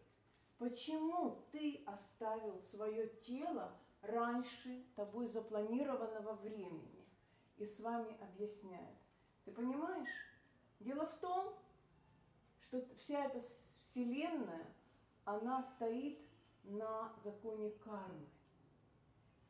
[0.57, 7.07] почему ты оставил свое тело раньше тобой запланированного времени?
[7.55, 8.98] И с вами объясняет.
[9.45, 10.09] Ты понимаешь?
[10.79, 11.55] Дело в том,
[12.61, 13.41] что вся эта
[13.83, 14.67] вселенная,
[15.25, 16.19] она стоит
[16.63, 18.27] на законе кармы.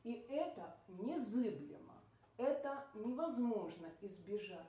[0.04, 2.02] И это незыблемо,
[2.38, 4.66] это невозможно избежать.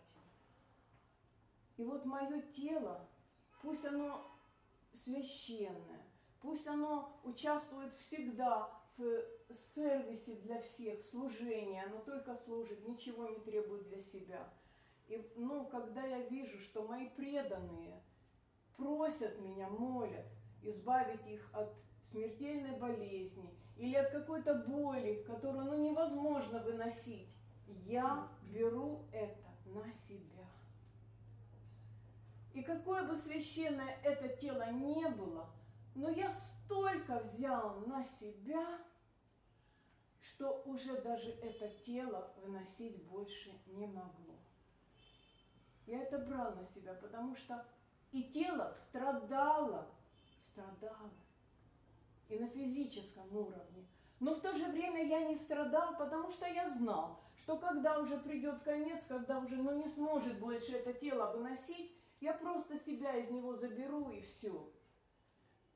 [1.76, 3.08] И вот мое тело,
[3.62, 4.30] пусть оно
[5.04, 6.04] священное,
[6.40, 9.24] пусть оно участвует всегда в
[9.74, 14.52] сервисе для всех, в служении, оно только служит, ничего не требует для себя.
[15.10, 18.00] И ну, когда я вижу, что мои преданные
[18.76, 20.24] просят меня, молят,
[20.62, 21.74] избавить их от
[22.12, 27.36] смертельной болезни или от какой-то боли, которую ну, невозможно выносить,
[27.86, 30.46] я беру это на себя.
[32.54, 35.50] И какое бы священное это тело не было,
[35.96, 38.78] но я столько взял на себя,
[40.20, 44.29] что уже даже это тело выносить больше не могло.
[45.90, 47.66] Я это брал на себя, потому что
[48.12, 49.88] и тело страдало,
[50.52, 51.10] страдало
[52.28, 53.88] и на физическом уровне.
[54.20, 58.18] Но в то же время я не страдал, потому что я знал, что когда уже
[58.18, 63.28] придет конец, когда уже ну, не сможет больше это тело выносить, я просто себя из
[63.30, 64.72] него заберу и все.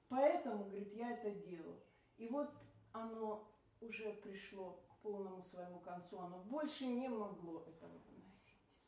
[0.08, 1.80] Поэтому, говорит, я это делал.
[2.18, 2.50] И вот
[2.92, 3.50] оно
[3.80, 7.90] уже пришло к полному своему концу, оно больше не могло этого.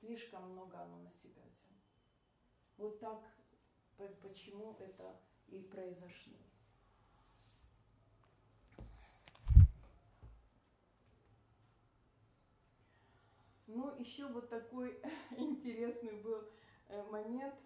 [0.06, 1.80] Слишком много оно на себя взяло.
[2.76, 3.24] Вот так,
[4.22, 6.36] почему это и произошло.
[13.66, 15.02] Ну, еще вот такой
[15.36, 16.44] интересный был
[16.86, 17.56] э, момент.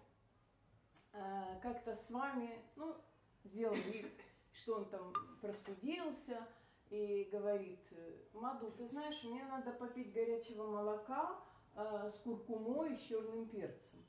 [1.13, 2.95] Э, как-то с вами, ну,
[3.43, 4.11] сделал вид,
[4.51, 6.47] что он там простудился,
[6.89, 7.87] и говорит,
[8.33, 11.39] Маду, ты знаешь, мне надо попить горячего молока
[11.75, 14.05] с куркумой и с черным перцем.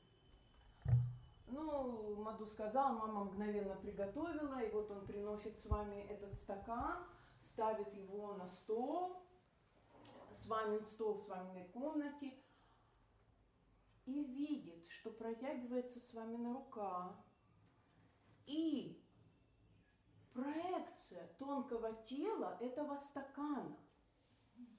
[1.47, 7.05] Ну, Маду сказал, мама мгновенно приготовила, и вот он приносит с вами этот стакан,
[7.45, 9.23] ставит его на стол,
[10.31, 12.33] с вами стол в вами комнате
[14.05, 17.15] и видит, что протягивается с вами на рука.
[18.45, 19.01] И
[20.33, 23.77] проекция тонкого тела этого стакана.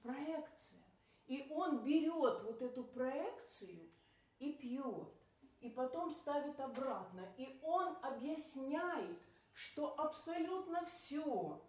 [0.02, 0.83] Проекция.
[1.26, 3.90] И он берет вот эту проекцию
[4.38, 5.08] и пьет.
[5.60, 7.26] И потом ставит обратно.
[7.38, 9.18] И он объясняет,
[9.52, 11.62] что абсолютно все,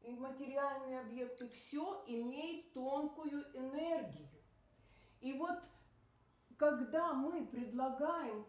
[0.00, 4.28] и материальные объекты, все имеет тонкую энергию.
[5.20, 5.58] И вот
[6.56, 8.46] когда мы предлагаем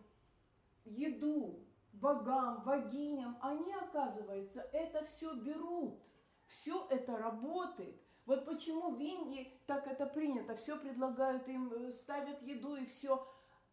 [0.85, 5.99] еду богам, богиням, они, оказывается, это все берут,
[6.47, 8.01] все это работает.
[8.29, 13.27] Вот почему в Индии так это принято, все предлагают им, э, ставят еду и все.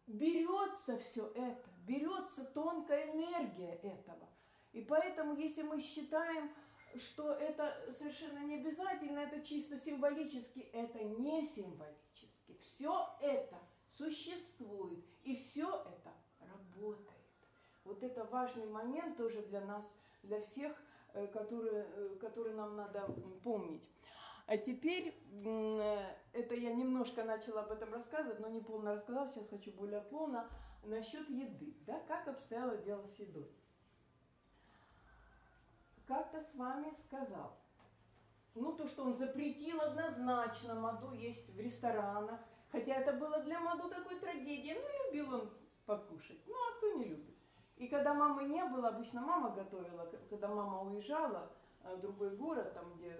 [0.07, 4.27] Берется все это, берется тонкая энергия этого.
[4.73, 6.49] И поэтому, если мы считаем,
[6.95, 12.57] что это совершенно не обязательно, это чисто символически, это не символически.
[12.59, 13.59] Все это
[13.95, 17.21] существует, и все это работает.
[17.85, 19.85] Вот это важный момент тоже для нас,
[20.23, 20.75] для всех,
[21.13, 23.07] э, которые, э, которые нам надо
[23.43, 23.87] помнить.
[24.47, 25.13] А теперь,
[25.45, 30.01] э, это я немножко начала об этом рассказывать, но не полно рассказала, сейчас хочу более
[30.01, 30.47] полно,
[30.83, 33.47] насчет еды, да, как обстояло дело с едой
[36.07, 37.57] как-то с вами сказал.
[38.55, 42.39] Ну, то, что он запретил однозначно Маду есть в ресторанах,
[42.71, 45.49] хотя это было для Маду такой трагедией, ну, любил он
[45.85, 47.35] покушать, ну, а кто не любит.
[47.75, 51.51] И когда мамы не было, обычно мама готовила, когда мама уезжала
[51.83, 53.15] э, в другой город, там, где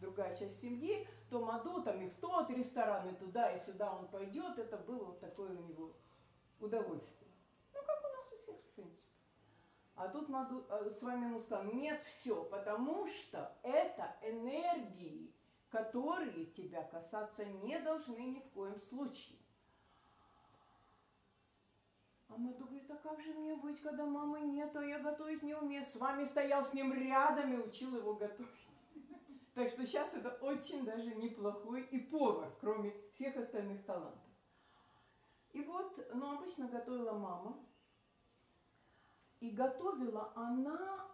[0.00, 4.08] другая часть семьи, то Маду там и в тот ресторан, и туда, и сюда он
[4.08, 5.92] пойдет, это было такое у него
[6.60, 7.30] удовольствие.
[7.74, 9.10] Ну, как у нас у всех, в принципе.
[9.96, 15.34] А тут Маду, э, с вами сказал, нет, все, потому что это энергии,
[15.70, 19.38] которые тебя касаться не должны ни в коем случае.
[22.28, 25.54] А Маду говорит, а как же мне быть, когда мамы нет, а я готовить не
[25.54, 25.86] умею.
[25.86, 28.65] С вами стоял с ним рядом и учил его готовить.
[29.56, 34.20] Так что сейчас это очень даже неплохой и повар, кроме всех остальных талантов.
[35.54, 37.56] И вот, ну, обычно готовила мама.
[39.40, 41.08] И готовила она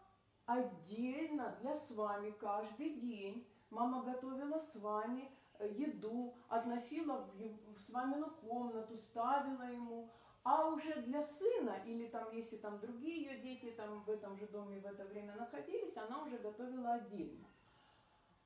[0.46, 3.48] отдельно для с вами каждый день.
[3.70, 5.30] Мама готовила с вами
[5.60, 10.10] э, еду, относила в, в с мамину комнату, ставила ему.
[10.42, 14.48] А уже для сына, или там, если там другие ее дети там в этом же
[14.48, 17.46] доме в это время находились, она уже готовила отдельно.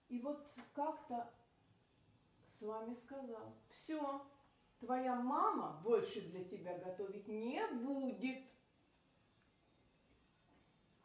[0.09, 1.33] И вот как-то
[2.59, 4.25] с вами сказал, все,
[4.79, 8.45] твоя мама больше для тебя готовить не будет.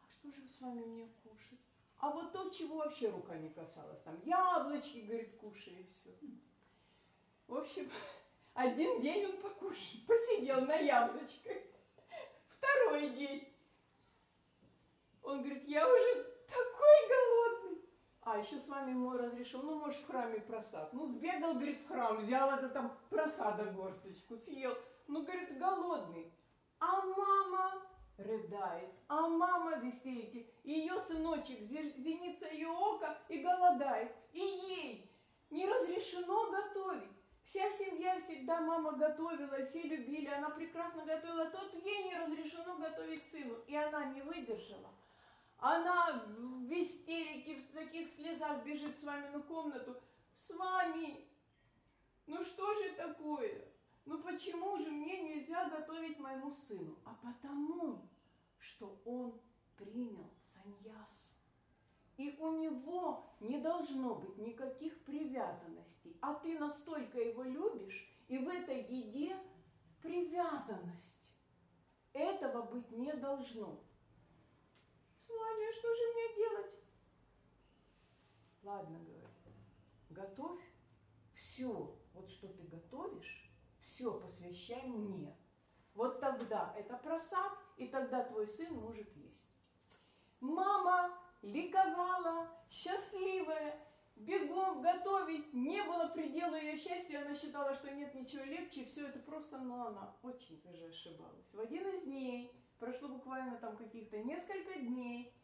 [0.02, 1.60] А что же с вами мне кушать?
[1.97, 6.16] А вот то, чего вообще рука не касалась, там яблочки, говорит, кушай и все.
[7.47, 7.91] В общем,
[8.54, 11.58] один день он покушал, посидел на яблочках.
[12.58, 13.47] Второй день.
[15.24, 17.51] Он говорит, я уже такой голодный.
[18.24, 20.93] А еще с вами мой разрешил, ну, может, в храме просад.
[20.93, 24.78] Ну, сбегал, говорит, в храм, взял это там просада горсточку, съел.
[25.07, 26.32] Ну, говорит, голодный.
[26.80, 27.82] А мама
[28.17, 30.47] рыдает, а мама в истерике.
[30.63, 34.11] Ее сыночек, зеница ее ока и голодает.
[34.34, 35.11] И ей
[35.49, 37.09] не разрешено готовить.
[37.43, 43.24] Вся семья всегда мама готовила, все любили, она прекрасно готовила, тот ей не разрешено готовить
[43.32, 43.55] сыну.
[43.67, 44.89] И она не выдержала.
[45.62, 49.95] Она в истерике, в таких слезах бежит с вами на комнату.
[50.47, 51.28] С вами!
[52.26, 53.72] Ну что же такое?
[54.05, 56.97] Ну почему же мне нельзя готовить моему сыну?
[57.05, 58.09] А потому,
[58.57, 59.39] что он
[59.78, 61.30] принял саньясу.
[62.18, 66.18] И у него не должно быть никаких привязанностей.
[66.22, 69.38] А ты настолько его любишь, и в этой еде
[70.01, 71.22] привязанность.
[72.14, 73.80] Этого быть не должно.
[75.40, 76.72] А что же мне делать?
[78.64, 79.30] Ладно, говорит,
[80.10, 80.62] готовь
[81.34, 83.50] все, вот что ты готовишь,
[83.82, 85.36] все посвящай мне.
[85.94, 89.42] Вот тогда это просад, и тогда твой сын может есть.
[90.40, 93.80] Мама ликовала, счастливая,
[94.16, 99.20] бегом готовить, не было предела ее счастью, она считала, что нет ничего легче, все это
[99.20, 101.52] просто, но она очень даже ошибалась.
[101.54, 102.52] В один из дней,
[102.82, 105.38] прошло буквально там каких-то несколько дней,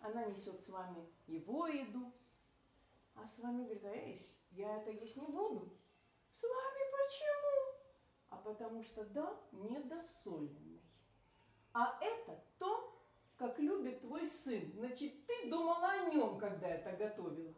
[0.00, 2.12] она несет с вами его еду,
[3.14, 5.70] а с вами говорит, а есть, я это есть не буду.
[6.32, 7.90] С вами почему?
[8.30, 10.82] А потому что да, недосоленный.
[11.74, 12.98] А это то,
[13.36, 14.72] как любит твой сын.
[14.72, 17.54] Значит, ты думала о нем, когда это готовила.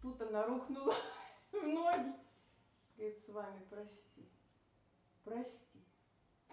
[0.00, 0.94] Тут она рухнула
[1.50, 2.14] в ноги.
[2.96, 4.30] Говорит, с вами прости,
[5.24, 5.71] прости.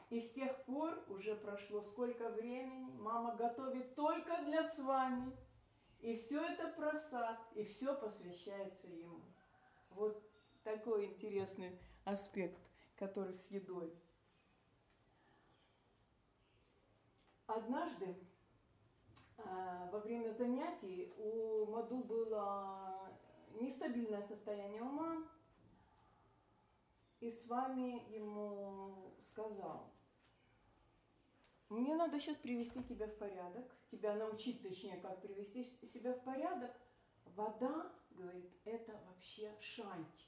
[0.10, 5.38] И с тех пор уже прошло сколько времени, мама готовит только для с вами.
[6.00, 9.22] И все это просад, и все посвящается ему.
[9.92, 10.24] Вот
[10.64, 12.60] такой интересный аспект,
[12.96, 13.94] который с едой.
[17.46, 18.16] Однажды
[19.38, 23.12] э, во время занятий у Маду было
[23.60, 25.24] нестабильное состояние ума,
[27.20, 29.92] и с вами ему сказал,
[31.70, 35.64] мне надо сейчас привести тебя в порядок, тебя научить, точнее, как привести
[35.94, 36.76] себя в порядок.
[37.36, 40.26] Вода, говорит, это вообще шанти.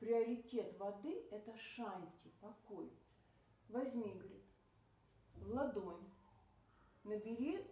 [0.00, 2.90] Приоритет воды– это шанти, покой.
[3.68, 4.42] Возьми, говорит,
[5.46, 6.04] ладонь
[7.04, 7.64] набери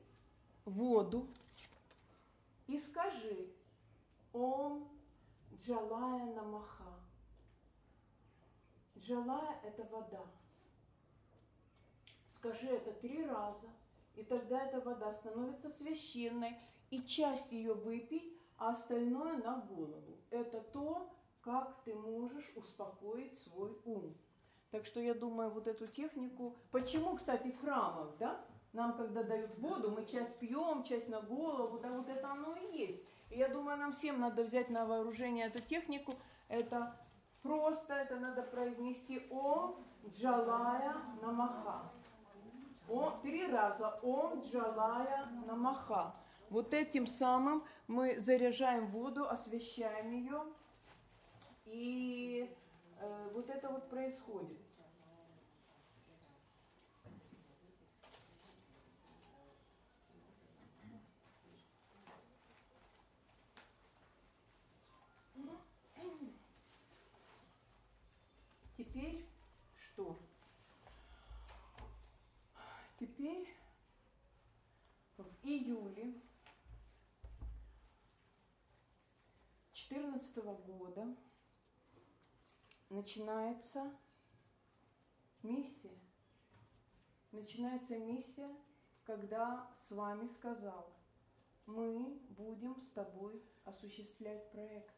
[0.65, 1.29] воду
[2.67, 3.51] и скажи
[4.33, 4.89] Ом
[5.55, 6.95] Джалая Намаха.
[8.97, 10.25] Джалая– это вода.
[12.41, 13.69] Скажи это три раза,
[14.15, 16.57] и тогда эта вода становится священной,
[16.89, 20.17] и часть ее выпей, а остальное на голову.
[20.31, 21.11] Это то,
[21.43, 24.17] как ты можешь успокоить свой ум.
[24.71, 26.57] Так что я думаю, вот эту технику...
[26.71, 28.41] Почему, кстати, в храмах, да?
[28.73, 32.79] Нам, когда дают воду, мы часть пьем, часть на голову, да, вот это оно и
[32.79, 33.05] есть.
[33.29, 36.15] И я думаю, нам всем надо взять на вооружение эту технику.
[36.49, 36.97] Это
[37.43, 41.93] просто, это надо произнести Ом Джалая Намаха.
[42.91, 46.13] О, три раза Ом Джалая Намаха.
[46.49, 50.43] Вот этим самым мы заряжаем воду, освещаем ее.
[51.67, 52.53] И
[52.99, 54.59] э, вот это вот происходит.
[80.41, 81.17] 2014 года
[82.89, 83.93] начинается
[85.43, 85.99] миссия.
[87.33, 88.51] Начинается миссия,
[89.05, 90.93] когда с вами сказал,
[91.67, 94.95] мы будем с тобой осуществлять проекты.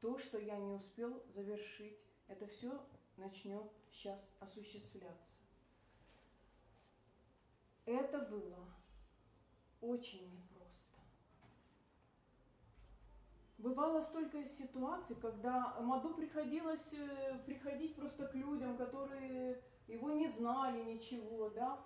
[0.00, 2.86] То, что я не успел завершить, это все
[3.16, 5.32] начнет сейчас осуществляться.
[7.84, 8.64] Это было
[9.80, 10.57] очень непросто.
[13.58, 20.84] Бывало столько ситуаций, когда Маду приходилось э, приходить просто к людям, которые его не знали
[20.84, 21.80] ничего, да,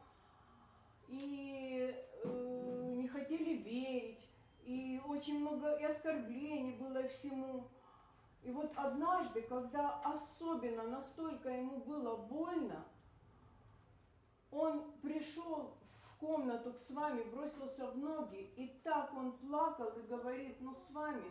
[1.09, 1.95] и
[2.25, 4.29] э, не хотели верить,
[4.65, 7.69] и очень много и оскорблений было всему.
[8.43, 12.85] И вот однажды, когда особенно настолько ему было больно,
[14.51, 20.03] он пришел в комнату к с вами, бросился в ноги, и так он плакал и
[20.03, 21.25] говорит, ну с вами,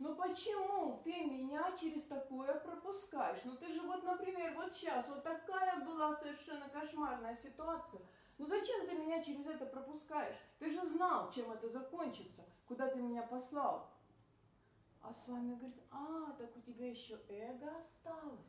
[0.00, 3.42] ну почему ты меня через такое пропускаешь?
[3.44, 8.00] Ну ты же вот, например, вот сейчас, вот такая была совершенно кошмарная ситуация.
[8.38, 10.38] Ну зачем ты меня через это пропускаешь?
[10.58, 13.90] Ты же знал, чем это закончится, куда ты меня послал.
[15.02, 18.48] А с вами говорит, а, так у тебя еще эго осталось.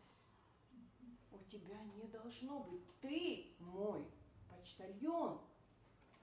[1.33, 2.87] У тебя не должно быть.
[3.01, 4.05] Ты мой
[4.49, 5.41] почтальон.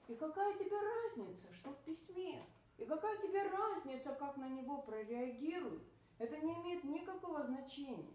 [0.07, 2.43] И какая тебе разница, что в письме?
[2.79, 5.83] И какая тебе разница, как на него прореагируют?
[6.17, 8.13] Это не имеет никакого значения.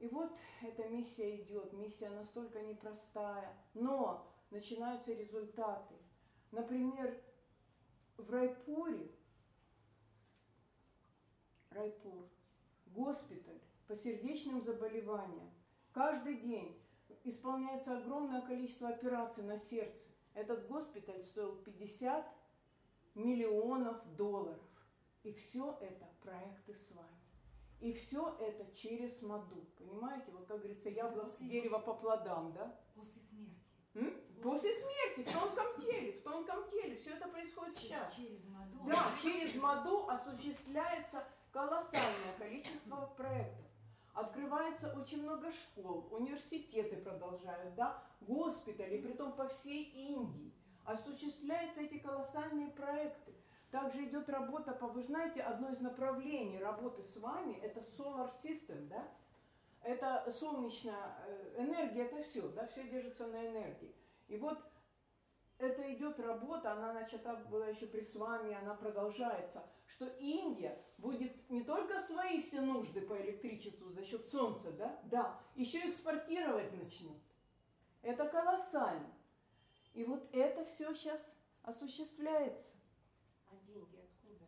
[0.00, 5.94] И вот эта миссия идет, миссия настолько непростая, но начинаются результаты.
[6.50, 7.16] Например,
[8.16, 9.08] в Райпуре
[11.70, 12.28] Райпур,
[12.86, 15.52] госпиталь по сердечным заболеваниям.
[15.92, 16.80] Каждый день
[17.22, 20.08] исполняется огромное количество операций на сердце.
[20.34, 22.37] Этот госпиталь стоил 50
[23.18, 24.58] миллионов долларов.
[25.22, 27.08] И все это проекты с вами.
[27.80, 29.66] И все это через МАДУ.
[29.76, 30.32] Понимаете?
[30.32, 32.74] Вот как говорится, яблоко дерево по плодам, да?
[32.94, 33.60] После смерти.
[33.94, 34.14] М?
[34.42, 36.96] После смерти, в тонком теле, в тонком теле.
[36.96, 38.14] Все это происходит сейчас.
[38.14, 38.84] Через МАДУ.
[38.86, 43.66] Да, через МАДУ осуществляется колоссальное количество проектов.
[44.14, 50.52] Открывается очень много школ, университеты продолжают, да, госпитали, притом по всей Индии.
[50.88, 53.34] Осуществляются эти колоссальные проекты.
[53.70, 58.88] Также идет работа по, вы знаете, одно из направлений работы с вами, это solar system,
[58.88, 59.06] да,
[59.82, 63.94] это солнечная э, энергия, это все, да, все держится на энергии.
[64.28, 64.58] И вот
[65.58, 71.50] это идет работа, она начата была еще при с вами, она продолжается, что Индия будет
[71.50, 77.18] не только свои все нужды по электричеству за счет солнца, да, да, еще экспортировать начнет.
[78.00, 79.17] Это колоссально.
[79.98, 81.20] И вот это все сейчас
[81.64, 82.70] осуществляется.
[83.50, 84.46] А деньги откуда?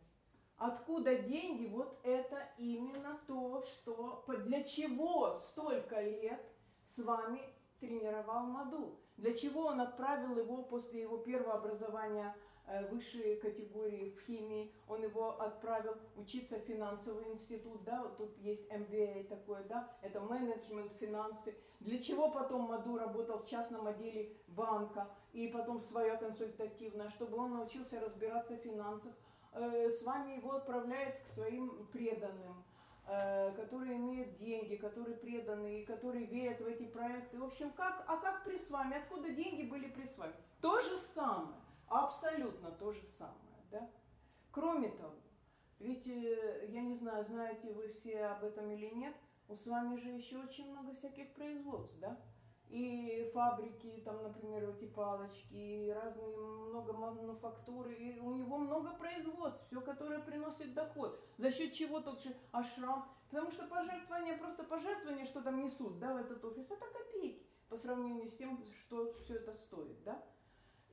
[0.55, 1.67] Откуда деньги?
[1.67, 6.41] Вот это именно то, что для чего столько лет
[6.95, 7.41] с вами
[7.81, 8.97] тренировал Маду.
[9.17, 12.33] Для чего он отправил его после его первого образования
[12.89, 19.27] высшей категории в химии, он его отправил учиться в финансовый институт, да, тут есть MBA
[19.27, 21.55] такое, да, это менеджмент, финансы.
[21.79, 27.51] Для чего потом Маду работал в частном отделе банка и потом свое консультативное, чтобы он
[27.53, 29.13] научился разбираться в финансах.
[29.53, 32.63] С вами его отправляет к своим преданным
[33.55, 37.37] которые имеют деньги, которые преданы, которые верят в эти проекты.
[37.37, 38.95] В общем, как, а как при с вами?
[38.97, 40.33] Откуда деньги были при с вами?
[40.61, 41.59] То же самое,
[41.91, 43.65] абсолютно то же самое.
[43.69, 43.89] Да?
[44.51, 45.15] Кроме того,
[45.79, 49.15] ведь, э, я не знаю, знаете вы все об этом или нет,
[49.47, 52.17] у с вами же еще очень много всяких производств, да?
[52.71, 59.65] и фабрики, там, например, эти палочки, и разные много мануфактуры, и у него много производств,
[59.67, 61.19] все, которое приносит доход.
[61.37, 63.09] За счет чего тот же ашрам?
[63.29, 67.77] Потому что пожертвования, просто пожертвования, что там несут, да, в этот офис, это копейки по
[67.77, 70.23] сравнению с тем, что все это стоит, да.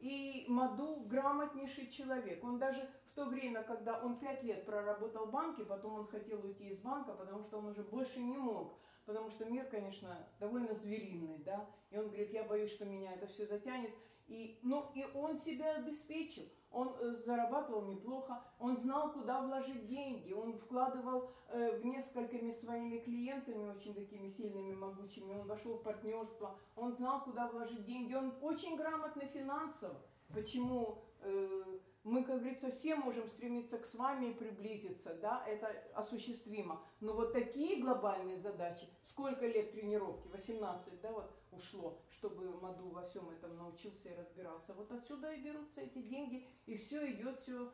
[0.00, 2.42] И Маду грамотнейший человек.
[2.44, 6.44] Он даже в то время, когда он пять лет проработал в банке, потом он хотел
[6.44, 8.78] уйти из банка, потому что он уже больше не мог.
[9.06, 13.26] Потому что мир, конечно, довольно звериный, да, и он говорит, я боюсь, что меня это
[13.26, 13.90] все затянет,
[14.26, 20.32] и, ну, и он себя обеспечил, он э, зарабатывал неплохо, он знал, куда вложить деньги,
[20.32, 26.58] он вкладывал э, в несколькими своими клиентами, очень такими сильными, могучими, он вошел в партнерство,
[26.76, 29.96] он знал, куда вложить деньги, он очень грамотный финансово,
[30.34, 35.68] почему э, мы, как говорится, все можем стремиться к с вами и приблизиться, да, это
[35.94, 36.82] осуществимо.
[37.00, 43.02] Но вот такие глобальные задачи, сколько лет тренировки, 18, да, вот, ушло, чтобы Маду во
[43.02, 44.74] всем этом научился и разбирался.
[44.74, 47.72] Вот отсюда и берутся эти деньги, и все идет, все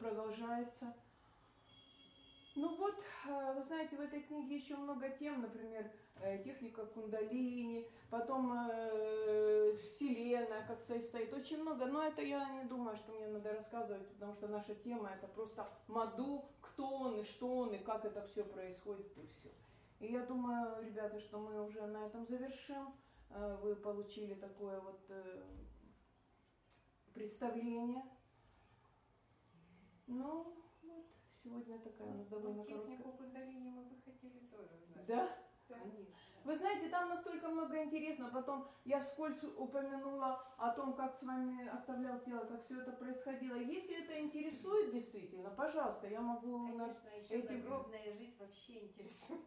[0.00, 0.94] продолжается.
[2.54, 2.96] Ну вот,
[3.28, 5.88] э, вы знаете, в этой книге еще много тем, например,
[6.20, 12.96] э, техника кундалини, потом э, Вселенная, как состоит, очень много, но это я не думаю,
[12.96, 17.58] что мне надо рассказывать, потому что наша тема это просто Маду, кто он и что
[17.58, 19.50] он, и как это все происходит, и все.
[20.00, 22.94] И я думаю, ребята, что мы уже на этом завершим.
[23.62, 25.10] Вы получили такое вот
[27.12, 28.02] представление.
[30.06, 31.06] Ну, вот.
[31.42, 32.96] Сегодня такая у нас ну, довольно короткая.
[32.96, 35.06] технику кундалини мы бы хотели тоже знать.
[35.06, 35.38] Да?
[35.68, 36.14] Конечно.
[36.48, 38.30] Вы знаете, там настолько много интересно.
[38.32, 43.56] Потом я вскользь упомянула о том, как с вами оставлял тело, как все это происходило.
[43.56, 46.68] Если это интересует действительно, пожалуйста, я могу...
[46.68, 47.52] Конечно, еще эти...
[47.52, 49.42] загробная жизнь вообще интересует.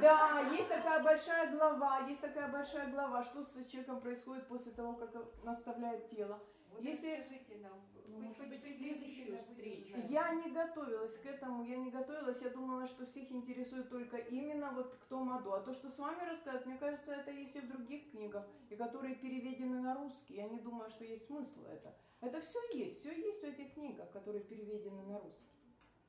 [0.00, 4.94] Да, есть такая большая глава, есть такая большая глава, что с человеком происходит после того,
[4.94, 5.14] как
[5.44, 6.40] наставляет тело.
[6.72, 7.78] Вот Если расскажите нам,
[8.08, 9.96] может хоть быть, следующую встречу.
[10.08, 14.72] Я не готовилась к этому, я не готовилась, я думала, что всех интересует только именно
[14.72, 15.52] вот кто Маду.
[15.52, 18.76] А то, что с вами рассказывают, мне кажется, это есть и в других книгах, и
[18.76, 20.34] которые переведены на русский.
[20.34, 21.94] Я не думаю, что есть смысл это.
[22.20, 25.52] Это все есть, все есть в этих книгах, которые переведены на русский.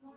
[0.02, 0.12] Ну,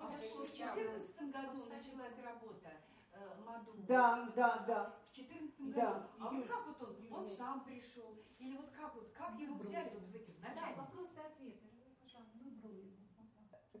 [0.00, 2.70] а в 2014 году началась работа
[3.12, 3.72] э, Маду.
[3.78, 4.98] Да, да, да.
[5.10, 5.72] В 2014 году.
[5.74, 6.10] Да.
[6.20, 7.12] А вот как вот он?
[7.12, 8.16] Он сам пришел?
[8.38, 10.76] Или вот как вот, как его взяли вот в этих начальниках?
[10.76, 11.66] Да, вопросы и ответы.
[12.34, 12.92] Выбрал его.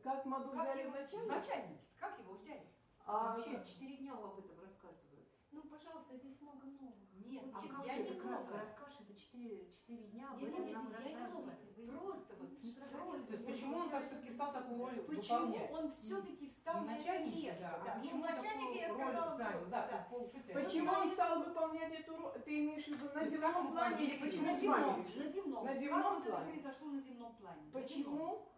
[0.02, 1.28] Как Маду как взяли его, в начальник?
[1.30, 1.80] начальники?
[1.96, 2.66] Как его взяли?
[3.04, 5.28] А, Вообще, четыре дня об этом рассказывают.
[5.52, 6.94] Ну, пожалуйста, здесь много новых.
[7.26, 11.12] Нет, вот, а я не много расскажешь, это 4, 4 дня, нет, нет, нет, я
[11.12, 11.52] не много.
[11.86, 12.50] Просто вот,
[12.90, 13.26] просто.
[13.26, 15.70] То есть почему он так все-таки стал такую роль Почему выполнять?
[15.72, 17.60] он все-таки встал на это место?
[17.62, 17.82] Да.
[17.84, 18.00] Да.
[18.00, 20.60] Почему начальник я сказала занял, да, да.
[20.60, 22.40] Почему он стал выполнять эту роль?
[22.44, 25.06] Ты имеешь в виду на земном плане или почему на земном?
[25.16, 25.64] На земном.
[25.64, 26.52] На земном как плане.
[26.52, 27.62] это произошло на земном плане?
[27.72, 28.48] Почему?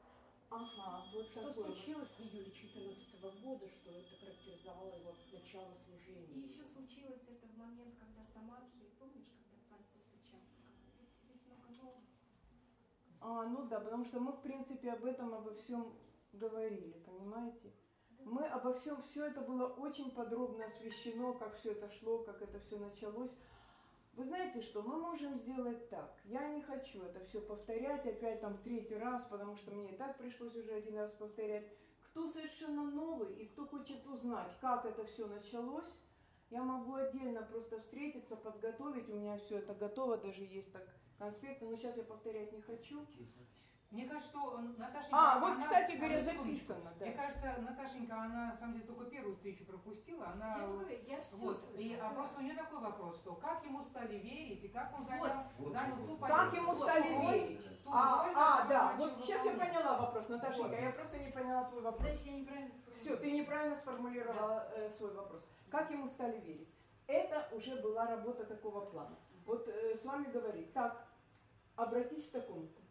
[0.51, 1.67] Ага, вот что такое.
[1.67, 6.31] случилось в июле 2014 года, что это характеризовало его начало служения?
[6.31, 10.47] И еще случилось это в момент, когда Самадхи, помнишь, когда Садь постучал?
[11.25, 12.03] Здесь много нового.
[13.27, 15.95] А, ну да, потому что мы, в принципе, об этом, обо всем
[16.35, 17.73] говорили, понимаете?
[18.23, 22.61] Мы обо всем, все это было очень подробно освещено, как все это шло, как это
[22.61, 23.31] все началось.
[24.13, 26.15] Вы знаете что, мы можем сделать так.
[26.25, 30.19] Я не хочу это все повторять опять там третий раз, потому что мне и так
[30.19, 31.67] пришлось уже один раз повторять.
[32.11, 35.99] Кто совершенно новый и кто хочет узнать, как это все началось,
[36.51, 39.09] я могу отдельно просто встретиться, подготовить.
[39.09, 40.87] У меня все это готово, даже есть так
[41.19, 43.07] конспекты, но сейчас я повторять не хочу.
[43.95, 45.17] Мне кажется, что Наташенька...
[45.17, 47.07] А, вот, она, кстати говоря, записано, да.
[47.07, 50.27] Мне кажется, Наташенька, она, на самом деле, только первую встречу пропустила.
[50.27, 53.35] Она, я, только, я все вот, слышала, и, а просто у нее такой вопрос, что
[53.37, 55.73] как ему стали верить, и как он занял, вот.
[55.73, 56.29] занял ту позицию.
[56.29, 57.85] Как ему стали верить?
[57.85, 60.81] Ту а, роль, а да, вот сейчас я поняла вопрос, Наташенька, вот.
[60.81, 62.09] я просто не поняла твой вопрос.
[62.09, 62.97] Значит, я неправильно сформулировала.
[62.97, 64.71] Все, ты неправильно сформулировала да.
[64.75, 65.43] э, свой вопрос.
[65.71, 66.75] Как ему стали верить?
[67.07, 69.17] Это уже была работа такого плана.
[69.47, 71.07] Вот э, с вами говорит, так,
[71.77, 72.84] обратись к такому-то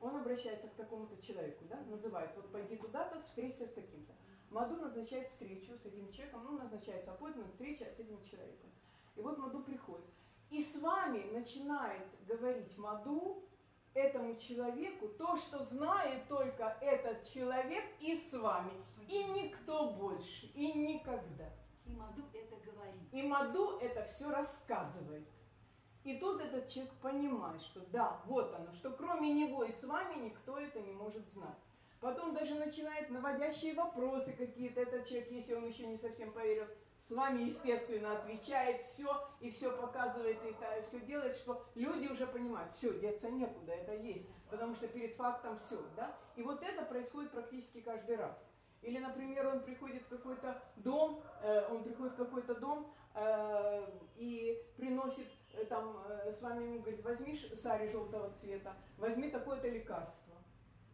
[0.00, 4.12] он обращается к такому-то человеку, да, называет, вот пойди туда-то, встреться с таким-то.
[4.50, 8.70] Маду назначает встречу с этим человеком, ну, назначается аппойтмент, встреча с этим человеком.
[9.16, 10.06] И вот Маду приходит.
[10.50, 13.42] И с вами начинает говорить Маду,
[13.96, 18.72] этому человеку, то, что знает только этот человек и с вами,
[19.08, 21.50] и никто больше, и никогда.
[21.86, 23.02] И Маду это говорит.
[23.12, 25.26] И Маду это все рассказывает.
[26.06, 30.26] И тут этот человек понимает, что да, вот оно, что кроме него и с вами
[30.26, 31.58] никто это не может знать.
[32.00, 34.82] Потом даже начинает наводящие вопросы какие-то.
[34.82, 36.66] Этот человек, если он еще не совсем поверил,
[37.08, 40.54] с вами, естественно, отвечает все и все показывает и
[40.86, 45.58] все делает, что люди уже понимают, все, деться некуда, это есть, потому что перед фактом
[45.58, 46.16] все, да.
[46.36, 48.36] И вот это происходит практически каждый раз.
[48.82, 54.62] Или, например, он приходит в какой-то дом, э, он приходит в какой-то дом э, и
[54.76, 55.26] приносит
[55.64, 60.34] там э, с вами ему говорит, возьми сари желтого цвета, возьми такое-то лекарство.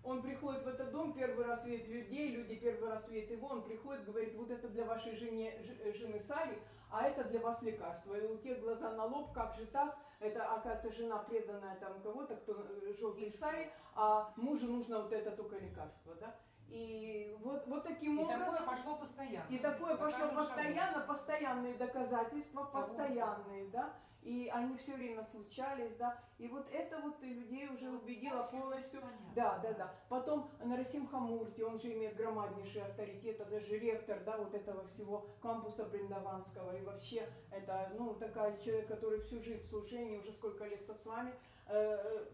[0.04, 3.62] Он приходит в этот дом, первый раз видит людей, люди первый раз видят его, он
[3.62, 6.58] приходит, говорит, вот это для вашей жене, э, жены Сари,
[6.90, 8.14] а это для вас лекарство.
[8.14, 9.96] И у тех глаза на лоб, как же так?
[10.20, 12.66] Это, оказывается, жена преданная там кого-то, кто
[12.98, 16.34] желтый Сари, а мужу нужно вот это только лекарство, да?
[16.68, 18.44] И вот, вот таким И образом...
[18.46, 19.46] такое пошло постоянно.
[19.50, 20.46] И такое По пошло каждому шагу.
[20.46, 23.92] постоянно, постоянные доказательства, постоянные, да,
[24.22, 29.00] и они все время случались, да, и вот это вот людей уже убедило полностью,
[29.34, 29.94] да, да, да.
[30.08, 35.26] Потом Нарасим Хамурти, он же имеет громаднейший авторитет, это же ректор, да, вот этого всего
[35.40, 40.64] кампуса Бриндаванского, и вообще это, ну, такая человек, который всю жизнь в служении, уже сколько
[40.66, 41.34] лет со с вами,
[41.66, 42.26] э,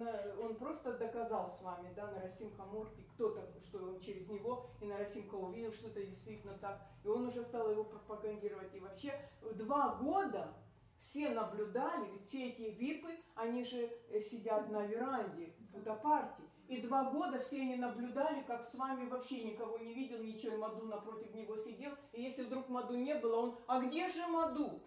[0.00, 4.86] э, он просто доказал с вами, да, Нарасим Хамурти, кто-то, что он через него, и
[4.86, 9.18] Нарасимха увидел, что это действительно так, и он уже стал его пропагандировать, и вообще
[9.54, 10.54] два года
[11.00, 16.42] все наблюдали, ведь все эти випы, они же э, сидят на веранде в Будапарте.
[16.68, 20.58] И два года все они наблюдали, как с вами вообще никого не видел, ничего, и
[20.58, 21.92] Маду напротив него сидел.
[22.12, 24.80] И если вдруг Маду не было, он, а где же Маду?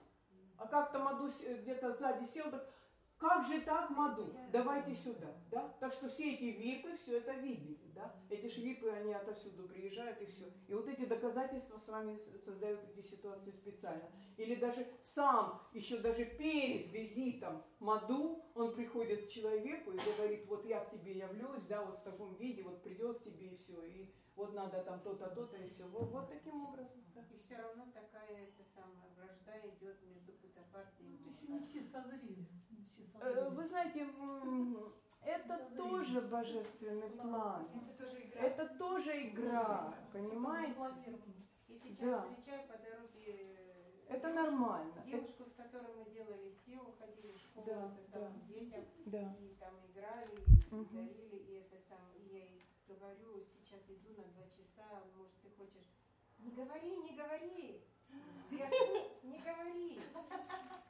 [0.58, 2.70] А как-то Маду э, где-то сзади сел, так,
[3.24, 4.36] как же так, Маду?
[4.52, 5.74] Давайте сюда, да?
[5.80, 8.14] Так что все эти випы все это видели, да?
[8.30, 10.46] Эти же випы, они отовсюду приезжают и все.
[10.68, 14.12] И вот эти доказательства с вами создают эти ситуации специально.
[14.36, 20.66] Или даже сам, еще даже перед визитом Маду, он приходит к человеку и говорит, вот
[20.66, 23.82] я к тебе явлюсь, да, вот в таком виде, вот придет к тебе и все,
[23.86, 25.88] и вот надо там то-то, то-то и все.
[25.88, 27.04] Вот, вот таким образом.
[27.16, 27.22] Да.
[27.32, 31.82] И все равно такая это самая вражда идет между Путапартией Ну, и то есть не
[31.82, 32.26] все созрели.
[32.26, 32.63] Не все созрели.
[33.22, 34.08] Вы знаете,
[35.26, 37.68] это тоже божественный план.
[37.76, 38.42] Это тоже игра.
[38.42, 41.20] Это тоже игра, понимаете?
[41.68, 42.22] И сейчас Да.
[42.24, 45.04] встречаю по дороге э, Это девушку- нормально.
[45.06, 48.54] Девушку, с которой мы делали силу, ходили в школу, Да, это самое, да.
[48.54, 49.36] детям, Да.
[49.40, 50.36] и там играли,
[50.72, 50.96] и Мгм.
[51.08, 52.18] дарили, и это самое.
[52.20, 55.90] И я ей говорю, сейчас иду на два часа, может, ты хочешь...
[56.40, 57.82] Не говори, не говори!
[58.52, 58.70] Я
[59.24, 60.00] не говори!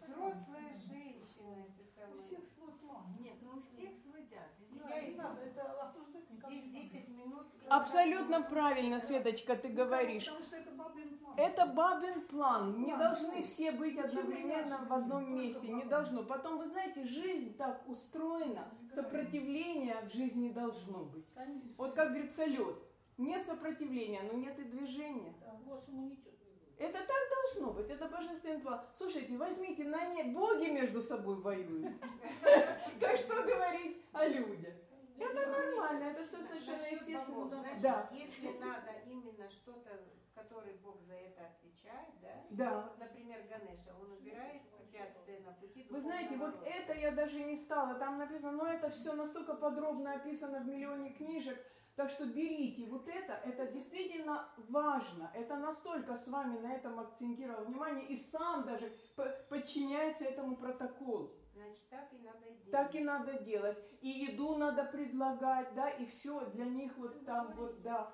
[0.00, 1.15] Взрослая женщина,
[1.50, 3.04] это У всех свой план.
[3.20, 4.50] Нет, ну у всех свой дат.
[4.58, 6.50] Здесь Да, не надо это осуждать никак.
[6.50, 6.82] Здесь не надо.
[6.82, 7.46] 10 минут.
[7.68, 10.24] Абсолютно правильно, Светочка, ты Ну, говоришь.
[10.24, 11.34] Потому что это бабин план.
[11.36, 12.78] Это бабин план.
[12.80, 13.52] Не План, должны всё.
[13.54, 15.68] все быть Почему одновременно в одном месте.
[15.68, 16.22] Не должно.
[16.22, 21.26] Потом, вы знаете, жизнь так устроена, сопротивления в жизни должно быть.
[21.34, 21.70] Конечно.
[21.76, 22.76] Вот как говорится, лед.
[23.18, 25.34] Нет сопротивления, но нет и движения.
[25.40, 26.45] Да, ваш иммунитет не будет.
[26.78, 28.80] Это так должно быть, это божественный план.
[28.98, 31.94] Слушайте, возьмите на не боги между собой воюют.
[33.00, 34.74] Так что говорить о людях?
[35.18, 37.64] Это нормально, это все совершенно естественно.
[37.78, 39.90] Значит, если надо именно что-то,
[40.34, 42.44] который Бог за это отвечает, да?
[42.50, 42.74] Да.
[42.74, 47.56] Вот, например, Ганеша, он убирает препятствия на пути Вы знаете, вот это я даже не
[47.56, 51.58] стала, там написано, но это все настолько подробно описано в миллионе книжек,
[51.96, 57.64] так что берите вот это, это действительно важно, это настолько с вами на этом акцентировал
[57.64, 61.34] внимание, и сам даже по- подчиняется этому протоколу.
[61.54, 62.70] Значит, так и надо делать.
[62.70, 63.78] Так и надо делать.
[64.02, 68.12] И еду надо предлагать, да, и все для них вот там вот, да.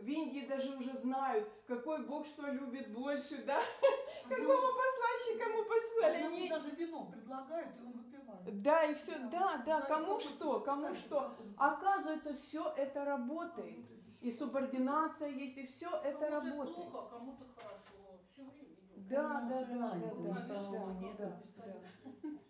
[0.00, 3.60] В Индии даже уже знают, какой бог что любит больше, да.
[4.28, 6.24] Какого послащи кому послали.
[6.24, 8.62] Ему Они- даже вино предлагают, и он выпивает.
[8.62, 11.36] Да, и все, да, да, Знает, кому что, это, кому что.
[11.58, 13.84] Оказывается, все это работает.
[14.22, 16.74] И субординация есть, и все это Кому-то работает.
[16.90, 18.20] плохо, а кому-то хорошо.
[18.32, 18.76] Все время.
[18.96, 20.40] Да, да, да, да, Ну, да,
[21.18, 21.82] да, да,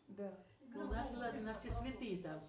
[0.08, 0.32] да.
[0.72, 2.40] Ну, у нас, ладно, у нас все святые там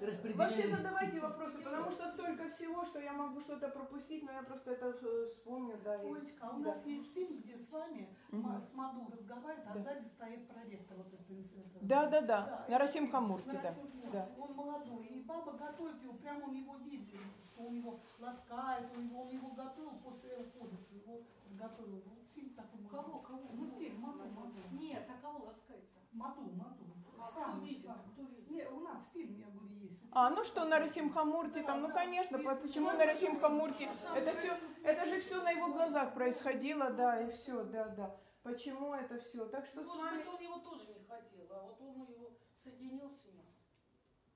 [0.00, 0.34] Да.
[0.34, 4.72] Вообще задавайте вопросы, потому что столько всего, что я могу что-то пропустить, но я просто
[4.72, 6.02] это э, вспомню, да.
[6.02, 6.68] и- Олечка, а у Да.
[6.74, 9.80] нас есть фильм, где с вами ма- с Маду разговаривает, а Да.
[9.80, 11.64] сзади стоит проректор вот этот институт.
[11.82, 12.40] Да, да, да.
[12.46, 13.74] Да, Нарасим Хамурти, да.
[14.12, 14.28] Да.
[14.38, 19.04] Он молодой, и баба готовит его, прямо он его видит, что он его ласкает, он
[19.04, 21.20] его, он его готовил после ухода своего,
[21.50, 22.02] готовил.
[22.06, 22.80] Вот фильм такой.
[22.90, 23.42] Кого, кого?
[23.52, 24.54] Ну, фильм, Маду, Маду.
[24.72, 26.00] Нет, а кого ласкать-то?
[26.12, 26.84] Маду, Маду.
[27.20, 27.98] А Сам, сам.
[28.14, 28.50] Кто видит?
[28.50, 30.00] Не, у нас фильм, я говорю, есть.
[30.20, 33.88] А, ну что, Нарасим Хамурти там, ну конечно, почему Нарасим Хамурти?
[34.16, 34.52] Это все,
[34.82, 38.16] это же все на его глазах происходило, да, и все, да, да.
[38.42, 39.46] Почему это все?
[39.46, 40.18] Так что с Может вами...
[40.18, 42.32] быть, он его тоже не хотел, а вот он его
[42.64, 43.44] соединил с ним.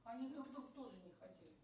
[0.05, 1.57] Они друг друга тоже не хотели.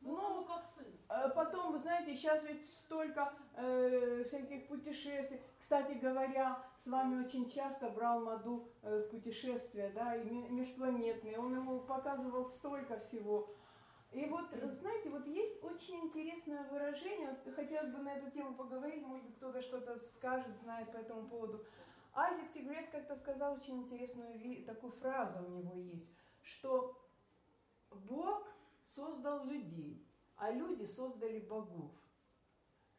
[0.00, 0.92] Ну, Ну, ну как сын.
[1.10, 5.40] Э, Потом, вы знаете, сейчас ведь столько э, всяких путешествий.
[5.70, 11.38] Кстати говоря, с вами очень часто брал Маду э, в путешествия, да, и ме- межпланетные.
[11.38, 13.54] Он ему показывал столько всего.
[14.10, 18.56] И вот, э, знаете, вот есть очень интересное выражение, вот хотелось бы на эту тему
[18.56, 21.64] поговорить, может быть, кто-то что-то скажет, знает по этому поводу.
[22.14, 26.10] Айзек Тигрет как-то сказал очень интересную такую фразу у него есть,
[26.42, 27.00] что
[27.92, 28.42] Бог
[28.96, 30.04] создал людей,
[30.34, 31.92] а люди создали богов.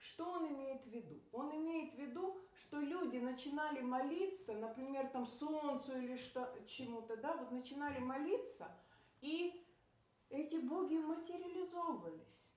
[0.02, 1.22] Что он имеет в виду?
[1.32, 7.36] Он имеет в виду, что люди начинали молиться, например, там солнцу или что, чему-то, да,
[7.36, 8.68] вот начинали молиться,
[9.22, 9.64] и
[10.30, 12.50] эти боги материализовывались.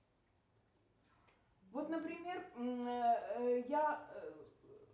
[1.71, 2.61] Вот, например, э,
[3.35, 4.09] э, я,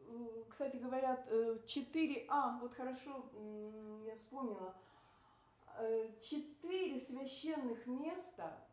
[0.10, 3.32] э, кстати, говорят, э, 4А, вот хорошо,
[4.06, 4.76] я вспомнила,
[6.20, 8.68] четыре священных места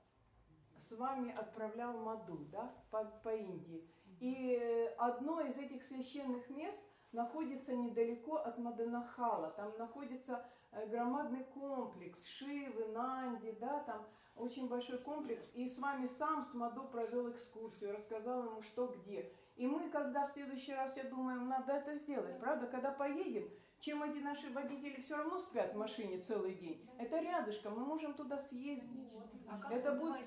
[0.89, 3.89] с вами отправлял Маду, да, по, по Индии.
[4.21, 6.83] И э, одно из этих священных мест
[7.13, 9.51] находится недалеко от Маданахала.
[9.51, 15.51] Там находится э, громадный комплекс Шивы, Нанди, да, там очень большой комплекс.
[15.55, 19.33] И с вами сам с Мадо провел экскурсию, рассказал ему, что где.
[19.57, 22.67] И мы, когда в следующий раз, я думаю, надо это сделать, правда?
[22.67, 23.49] Когда поедем,
[23.81, 26.89] чем эти наши водители все равно спят в машине целый день.
[26.99, 29.09] Это рядышком, мы можем туда съездить.
[29.49, 30.27] А как Это будет-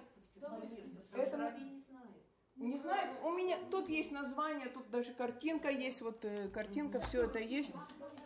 [1.13, 1.37] это?
[1.37, 2.15] Не знает.
[2.55, 7.23] Не знает, у меня тут есть название, тут даже картинка есть, вот э, картинка, все
[7.23, 7.73] это есть.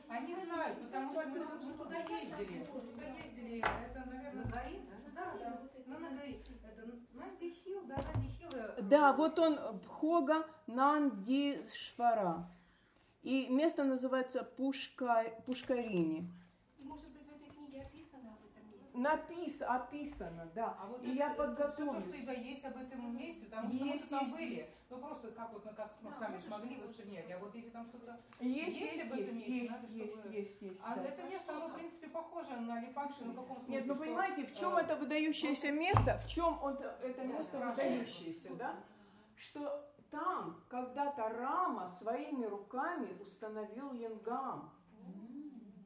[0.09, 2.63] Они знают, потому что мы, мы туда ездили.
[2.65, 4.81] Туда ездили, это, наверное, На горе?
[5.13, 6.43] Да, да, на, на горе.
[6.63, 8.49] Это Нади Хилл, да, Нади Хилл.
[8.53, 12.49] э, Да, вот он, Бхога Нандишвара.
[13.23, 16.29] И место называется Пушка, Пушкарини.
[16.79, 18.84] Может быть, в этой книге описано об этом месте?
[18.95, 20.77] Напис, описано, да.
[20.79, 22.15] А вот И это- я это Все то, подготовлюсь.
[22.15, 24.55] что да, есть об этом месте, потому что мы Есть, там есть, были.
[24.55, 24.69] есть.
[24.89, 27.31] Ну просто как вот, как мы сами смогли воспринять.
[27.31, 28.19] А вот если там что-то...
[28.39, 29.57] Есть, Есть есть, об этом есть, месте?
[29.57, 31.03] есть, Надо, есть, чтобы- есть, есть, А да.
[31.05, 33.75] это место, оно, в принципе, похоже на Лифакши, ну в каком смысле?
[33.75, 37.71] Нет, ну понимаете, в чем э, это выдающееся место, в чем он, это место да.
[37.71, 38.75] выдающееся, да?
[39.35, 44.71] Что там когда-то Рама своими руками установил Янгам.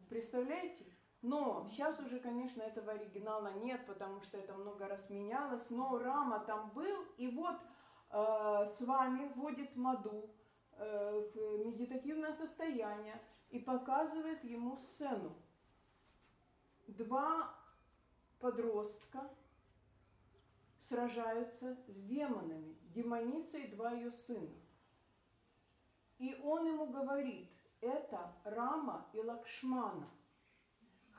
[0.10, 0.86] Представляете?
[1.22, 5.70] Но сейчас уже, конечно, этого оригинала нет, потому что это много раз менялось.
[5.70, 7.58] Но Рама там был, и вот
[8.12, 10.30] э, с вами вводит Маду
[10.78, 15.36] э, в медитативное состояние и показывает ему сцену.
[16.88, 17.54] Два
[18.40, 19.30] подростка
[20.88, 24.56] сражаются с демонами, демоница и два ее сына.
[26.18, 27.50] И он ему говорит,
[27.82, 30.10] это Рама и Лакшмана.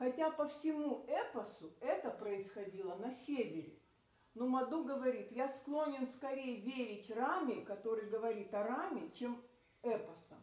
[0.01, 3.77] Хотя по всему эпосу это происходило на севере.
[4.33, 9.39] Но Маду говорит, я склонен скорее верить Раме, который говорит о Раме, чем
[9.83, 10.39] эпосам.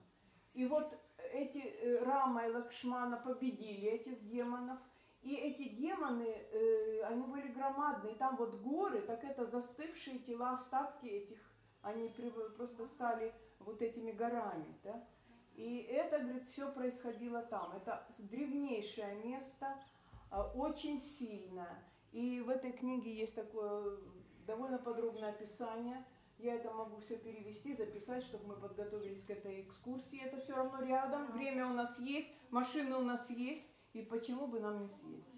[0.52, 0.96] И вот
[1.32, 4.78] эти э, Рама и Лакшмана победили этих демонов,
[5.22, 11.06] и эти демоны, э, они были громадные, там вот горы, так это застывшие тела, остатки
[11.06, 11.40] этих,
[11.82, 12.10] они
[12.56, 15.04] просто стали вот этими горами, да.
[15.58, 17.72] И это, говорит, все происходило там.
[17.72, 19.76] Это древнейшее место,
[20.30, 21.82] а, очень сильное.
[22.12, 23.98] И в этой книге есть такое
[24.46, 26.04] довольно подробное описание.
[26.38, 30.22] Я это могу все перевести, записать, чтобы мы подготовились к этой экскурсии.
[30.22, 34.60] Это все равно рядом, время у нас есть, машины у нас есть, и почему бы
[34.60, 35.34] нам не съездить?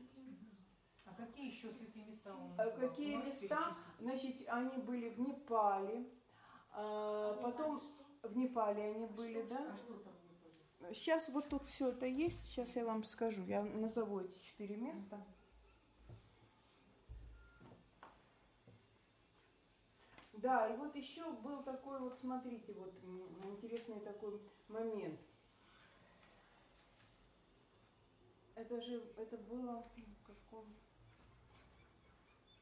[1.07, 2.89] А какие еще святые места он А назвал?
[2.91, 3.75] какие места?
[3.99, 6.11] Значит, они были в Непале,
[6.73, 7.83] а, потом
[8.23, 9.73] в Непале они были, да?
[9.73, 10.35] А что там не
[10.83, 10.95] было?
[10.95, 13.43] Сейчас вот тут все это есть, сейчас я вам скажу.
[13.45, 15.21] Я назову эти четыре места.
[20.35, 22.95] Да, и вот еще был такой вот, смотрите, вот
[23.45, 25.21] интересный такой момент.
[28.55, 30.65] Это же, это было в каком?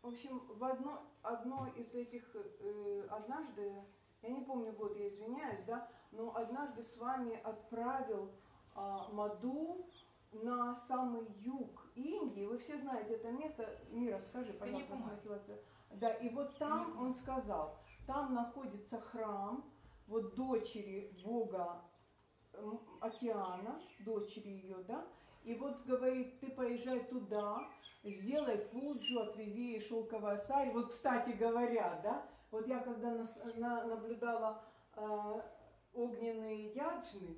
[0.03, 3.85] В общем, в одно, одно из этих, э, однажды,
[4.23, 8.31] я не помню год, я извиняюсь, да, но однажды с вами отправил
[8.75, 9.87] а, Маду
[10.33, 12.45] на самый юг Индии.
[12.45, 13.69] Вы все знаете это место.
[13.91, 15.59] Мира, скажи, пожалуйста, как называется.
[15.93, 17.07] Да, и вот там Каньякумари.
[17.07, 19.64] он сказал, там находится храм
[20.07, 21.83] вот дочери бога
[23.01, 25.07] океана, дочери ее, да,
[25.45, 27.69] и вот говорит, ты поезжай туда,
[28.03, 30.71] сделай пуджу, отвези ей шелковое сари.
[30.71, 34.65] Вот, кстати говоря, да, вот я когда нас- на- наблюдала
[34.97, 35.41] э,
[35.95, 37.37] огненные яджны,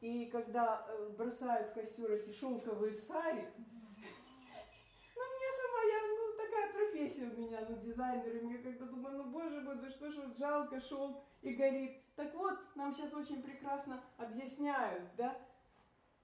[0.00, 6.72] и когда э, бросают в костер эти шелковые сари, ну, мне сама, я, ну, такая
[6.72, 10.16] профессия у меня, ну, дизайнер, и мне как-то думаю, ну, боже мой, да что ж,
[10.16, 12.02] вот жалко, шелк и горит.
[12.16, 15.36] Так вот, нам сейчас очень прекрасно объясняют, да,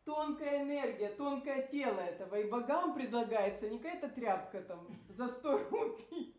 [0.05, 5.99] тонкая энергия, тонкое тело этого, и богам предлагается не какая-то тряпка там за 100 рублей,
[6.11, 6.38] Даже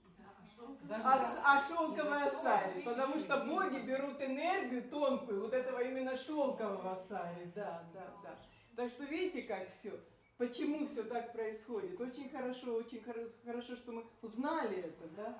[1.04, 5.80] а, а шелковая не за 100, сари, потому что боги берут энергию тонкую, вот этого
[5.80, 8.36] именно шелкового сари, да, да, да.
[8.76, 9.92] Так что видите, как все,
[10.38, 12.00] почему все так происходит.
[12.00, 15.38] Очень хорошо, очень хоро- хорошо, что мы узнали это, да.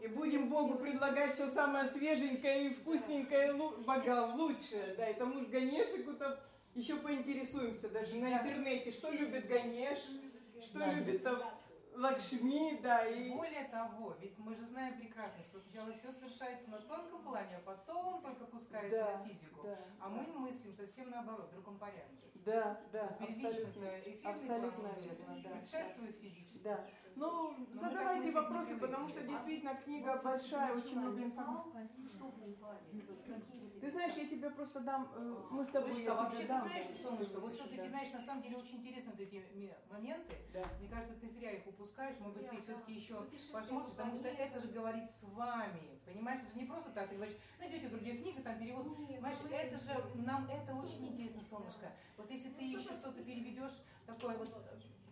[0.00, 5.08] И будем Богу предлагать все самое свеженькое и вкусненькое богам лучшее, да.
[5.10, 6.40] И тому же Ганешику-то
[6.74, 9.98] еще поинтересуемся даже на интернете, что любит Ганеш,
[10.62, 11.42] что любит там
[11.94, 13.30] Лакшми, да, и...
[13.30, 17.60] Более того, ведь мы же знаем прекрасно, что сначала все совершается на тонком плане, а
[17.60, 19.62] потом только пускается Да, на физику.
[19.64, 22.30] Да, А мы мыслим совсем наоборот, в другом порядке.
[22.34, 25.50] да, да, абсолютно, эфирный абсолютно план, верно, да.
[25.50, 26.58] Предшествует физически.
[26.58, 26.86] Да.
[27.16, 31.88] Ну, задавайте так мыслить не вопросы, потому что действительно книга большая, очень много информации.
[33.80, 36.68] Ты знаешь, я тебе просто дам, э, мы с тобой, а тебе вообще ты дам.
[36.68, 37.56] знаешь, да, солнышко, вот да.
[37.56, 39.42] все-таки, знаешь, на самом деле очень интересны вот эти
[39.90, 40.36] моменты.
[40.52, 40.64] Да.
[40.78, 43.00] Мне кажется, ты зря их упускаешь, может быть, ты все-таки да.
[43.00, 43.14] еще
[43.50, 45.98] посмотришь, по потому что это же говорит с вами.
[46.04, 48.86] Понимаешь, это же не просто так, ты говоришь, найдете другие книги, там перевод.
[48.98, 51.92] Нет, Понимаешь, ну, это это же, нам это очень интересно, солнышко.
[52.16, 53.72] Вот если ты еще что-то переведешь,
[54.06, 54.48] такое вот,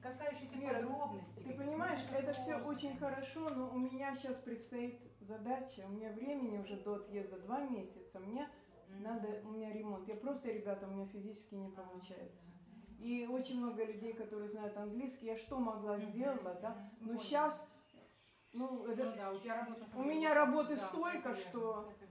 [0.03, 1.43] касающееся Мира, подробностей.
[1.45, 6.59] Ты понимаешь, это все очень хорошо, но у меня сейчас предстоит задача, у меня времени
[6.59, 8.49] уже до отъезда два месяца, мне
[8.89, 9.03] Мгм.
[9.03, 10.09] надо, у меня ремонт.
[10.09, 12.41] Я просто, ребята, у меня физически не получается.
[12.99, 16.11] И очень много людей, которые знают английский, я что могла, Мгм.
[16.11, 16.91] сделала, да?
[17.01, 17.21] Ну, Но понял.
[17.21, 17.69] сейчас,
[18.53, 19.85] ну, это Ну да, у тебя работа...
[19.95, 22.08] У меня работы Да, столько, это верно, что- это.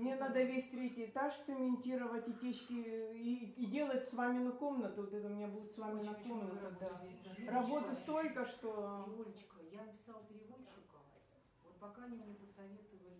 [0.00, 5.02] Мне надо весь третий этаж цементировать и течки и, и делать с вами на комнату.
[5.02, 6.56] Вот это у меня будет с вами на комнату.
[6.56, 7.00] работы Да.
[7.04, 7.46] здесь.
[7.46, 9.04] Работы столько, что.
[9.04, 10.96] Олечка, я написала переводчика.
[11.64, 13.12] Вот пока они мне посоветовали,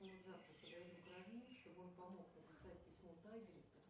[0.00, 3.84] ну, вот завтра подойду к Равин, чтобы он помог написать письмо Тайгериту,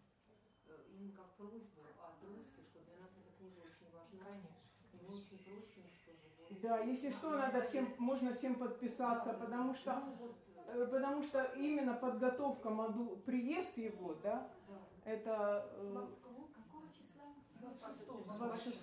[0.66, 4.26] э, именно как просьбу от русских, что для нас эта книга очень важна.
[4.26, 4.58] Конечно.
[4.90, 6.58] И мы очень просим, чтобы...
[6.60, 10.36] Да, если что, надо всем, можно всем подписаться, Да, потому что, ну, вот,
[10.66, 14.74] потому что именно подготовка моду, приезд его, да, да.
[15.10, 17.26] это В э, Москву какого числа?
[17.60, 18.80] 26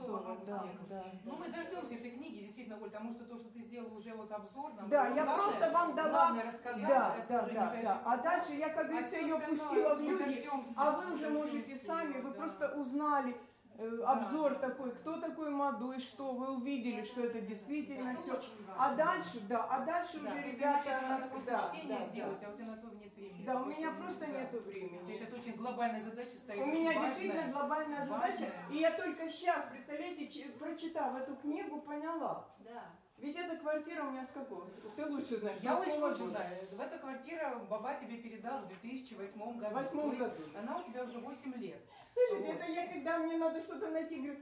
[0.48, 1.04] да, да.
[1.26, 4.32] Ну, мы дождемся этой книги, действительно, Оль, потому что то, что ты сделала уже вот
[4.32, 8.02] обзор, нам Да, было я главное- просто вам дала- главное рассказала, Да, да, да, да.
[8.06, 11.76] А дальше я, как А говорится, всё ее пустила в люди, а вы уже можете
[11.86, 12.36] сами, вы да.
[12.36, 14.70] просто узнали э, обзор да.
[14.70, 18.40] такой, кто такой Маду и что, вы увидели, что это действительно Это все.
[18.78, 22.48] А дальше, да, а дальше Да, уже, ребята, надо просто да, чтение да, сделать, да.
[22.48, 23.46] а у тебя на то нет времени.
[23.46, 24.28] Да, у меня просто да.
[24.28, 25.14] нету У тебя времени.
[25.14, 26.62] сейчас очень глобальная задача стоит.
[26.62, 27.10] У меня важная.
[27.10, 28.52] действительно глобальная задача, важная.
[28.70, 32.48] и я только сейчас, представляете, прочитав эту книгу, поняла.
[32.60, 32.84] Да.
[33.22, 34.70] Ведь эта квартира у меня с какого?
[34.96, 35.62] Ты лучше знаешь.
[35.62, 36.68] Я очень лучше знаю.
[36.72, 39.70] В эту квартиру баба тебе передал в 2008 году.
[39.70, 40.58] В восьмом То есть году.
[40.58, 41.82] Она у тебя уже 8 лет.
[42.14, 42.62] Слушайте, Вот.
[42.62, 44.40] это я, когда мне надо что-то найти, говорю,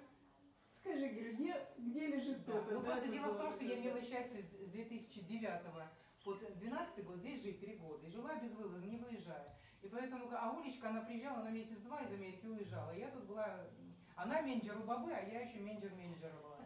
[0.79, 2.53] скажи, говорю, где, где лежит Да.
[2.53, 2.73] это?
[2.73, 5.61] Ну да, просто дело в том, что я имела счастье с с 2009
[6.23, 8.05] по 2012 год здесь жить три года.
[8.05, 9.57] И жила безвылазно, не выезжая.
[9.81, 12.91] И поэтому, а Улечка, она приезжала на месяц-два из Америки уезжала.
[12.91, 13.65] Я тут была,
[14.15, 16.56] она менеджер у бабы, а я еще менеджер менеджера была.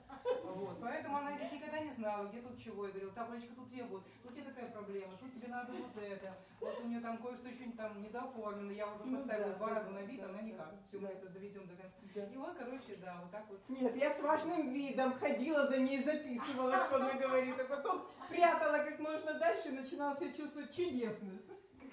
[0.82, 2.88] Поэтому она здесь никогда не знала, где тут чего.
[2.88, 6.04] Я говорила, так, Олечка, тут тебе вот, тут тебе такая проблема, тут тебе надо вот
[6.04, 6.36] это.
[6.60, 9.76] Вот у нее там кое-что еще там недооформлено, я уже Ну поставила да, два да,
[9.76, 10.74] раза на вид, да, она никак.
[10.88, 12.26] Все, мы это доведем до конца.
[12.34, 13.60] И вот, короче, да, вот так вот.
[13.70, 18.84] Нет, я с важным видом ходила за ней, записывала, что она говорит, а потом прятала
[18.84, 21.30] как можно дальше начинала себя чувствовать чудесно.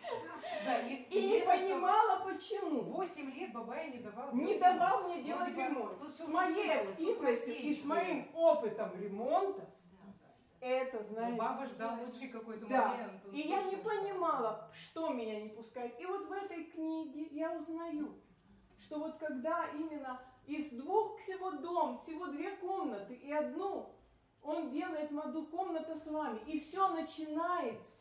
[0.64, 2.82] Да, и, И не понимала, почему.
[2.82, 5.06] 8 лет Бабая не давал Не делать давал ремонт.
[5.06, 5.98] мне Ну, делать типа, ремонт.
[6.18, 9.68] С моей активностью и с моим опытом ремонта,
[10.60, 11.38] это, Но знаете...
[11.38, 12.88] Баба ждал лучший какой-то Да.
[12.88, 13.22] момент.
[13.32, 15.98] И я не понимала, что меня не пускает.
[16.00, 18.14] И вот в этой книге я узнаю,
[18.80, 23.94] что вот когда именно из двух всего дом, всего две комнаты и одну,
[24.42, 27.92] он делает моду комната с вами, и все начинается.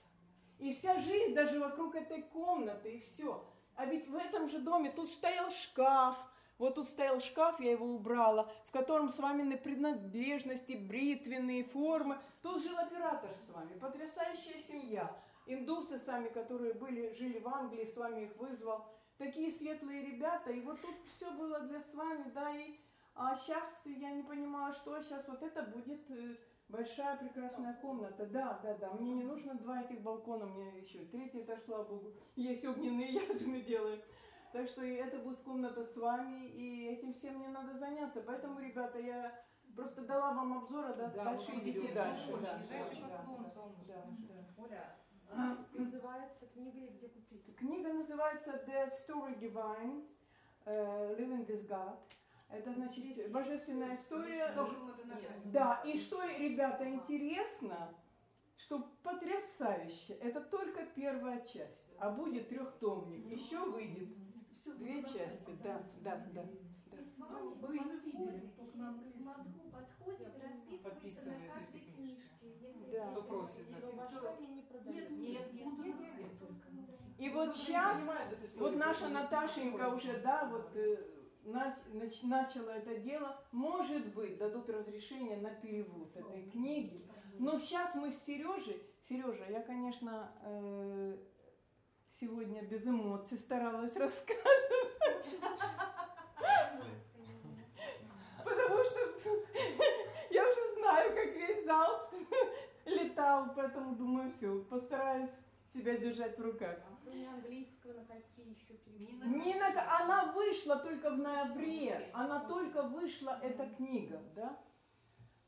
[0.60, 3.45] И вся жизнь даже вокруг этой комнаты, и все.
[3.76, 6.18] А ведь в этом же доме тут стоял шкаф,
[6.58, 12.18] вот тут стоял шкаф, я его убрала, в котором с вами принадлежности, бритвенные формы.
[12.41, 15.16] Тут жил оператор с вами, потрясающая семья.
[15.45, 18.86] Индусы сами, которые были, жили в Англии, с вами их вызвал.
[19.18, 22.80] Такие светлые ребята, и вот тут все было для с вами, да, и
[23.20, 26.36] а сейчас я не понимала, что сейчас вот это будет э,
[26.70, 28.26] большая прекрасная комната.
[28.26, 32.13] Да, да, да, мне не нужно два этих балкона, мне еще третий этаж, слава богу,
[32.36, 34.01] есть огненные, я же не делаю.
[34.51, 38.22] Так что и это будет комната с вами, и этим всем мне надо заняться.
[38.22, 39.43] Поэтому, ребята, я
[39.76, 42.32] просто дала вам обзор, а да, Да, дальше идем дальше.
[42.41, 43.26] Да, да,
[43.88, 44.05] да.
[44.57, 44.95] Оля,
[45.74, 47.55] называется книга и где купить?
[47.57, 50.07] Книга называется The Story Divine,
[50.65, 51.97] э, Living with God.
[52.50, 54.54] Это значит божественная история.
[55.45, 57.93] Да, и что, ребята, интересно,
[58.58, 64.10] что потрясающе, это только первая часть, а будет трехтомник, еще выйдет
[64.78, 66.45] две части, да, да, да.
[66.91, 69.20] И с вами Ну, Вы не видели, подходите.
[69.20, 72.24] Мадху подходит и расписывается на каждой книжке.
[72.41, 73.12] Если Да.
[73.12, 73.78] Кто просит, да.
[73.82, 75.10] Но в Ашраме не продают.
[75.12, 76.32] Нет, нет, нет, нет.
[77.18, 78.02] И вот сейчас,
[78.58, 80.98] вот наша Наташенька уже, да, вот э,
[81.48, 83.39] начала это дело.
[83.52, 87.06] Может быть, дадут разрешение на перевод этой книги.
[87.39, 91.18] Но сейчас мы с Сережей, Сережа, я, конечно, э,
[92.20, 94.98] сегодня без эмоций старалась рассказывать,
[98.43, 99.00] потому что
[100.32, 102.10] я уже знаю, как весь зал
[102.86, 105.30] летал, поэтому думаю, все, постараюсь
[105.78, 106.78] себя держать в руках.
[106.90, 109.28] А кроме английского, на какие еще переводы?
[109.28, 109.68] Нина,
[110.00, 114.58] она вышла только в ноябре, она только вышла, эта книга, да?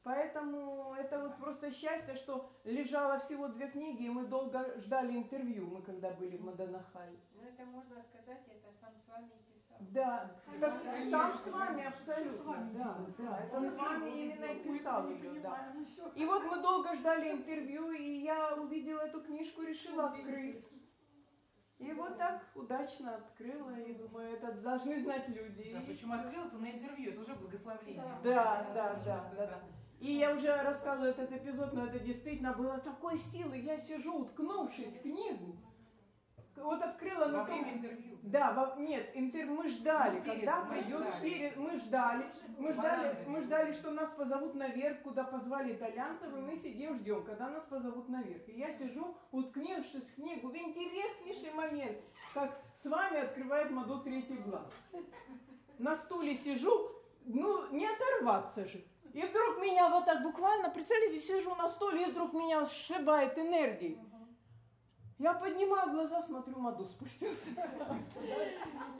[0.04, 5.68] Поэтому это вот просто счастье, что лежало всего две книги, и мы долго ждали интервью,
[5.68, 7.20] мы когда были в Маданахале.
[7.36, 9.69] Ну, это можно сказать, это сам с вами и писал.
[9.80, 10.74] Да, так,
[11.10, 15.74] сам с вами абсолютно, да, да, это с вами именно и писал ее, да.
[16.16, 20.66] И вот мы долго ждали интервью, и я увидела эту книжку, решила открыть.
[21.78, 25.72] И вот так удачно открыла, и думаю, это должны знать люди.
[25.72, 26.20] Да, И причем всё.
[26.20, 28.04] открыл, то на интервью, это уже благословление.
[28.22, 29.60] Да, да, да, да, да.
[30.02, 33.58] И я уже рассказываю этот эпизод, но это действительно было такой силы.
[33.58, 35.56] Я сижу, уткнувшись в книгу.
[36.64, 37.74] Вот открыла на время том...
[37.74, 38.18] интервью.
[38.24, 39.46] Да, во- нет, интер...
[39.46, 41.22] мы ждали, Ну, перед, когда мы придет ждали.
[41.30, 42.26] перед, мы ждали,
[42.58, 47.24] мы ждали, мы ждали, что нас позовут наверх, куда позвали итальянцев, и мы сидим, ждем,
[47.24, 48.48] когда нас позовут наверх.
[48.48, 51.98] И я сижу, уткнувшись в книгу, в интереснейший момент,
[52.34, 54.72] как с вами открывает Маду третий глаз.
[55.78, 56.92] На стуле сижу,
[57.26, 58.84] ну, не оторваться же.
[59.14, 63.98] И вдруг меня вот так буквально, представляете, сижу на стуле, и вдруг меня сшибает энергией.
[65.20, 67.50] Я поднимаю глаза, смотрю, Маду спустился.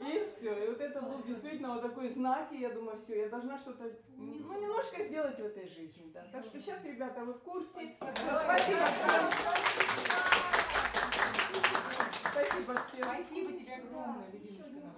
[0.02, 0.64] И все.
[0.64, 3.90] И вот это был действительно вот такой знак, и я думаю, все, я должна что-то,
[4.18, 6.10] ну, немножко сделать в этой жизни.
[6.12, 6.26] Да.
[6.30, 7.96] Так что сейчас, ребята, вы в курсе.
[7.96, 9.30] Спасибо всем.
[12.30, 13.04] Спасибо всем.
[13.04, 14.89] Спасибо тебе огромное, любимушка.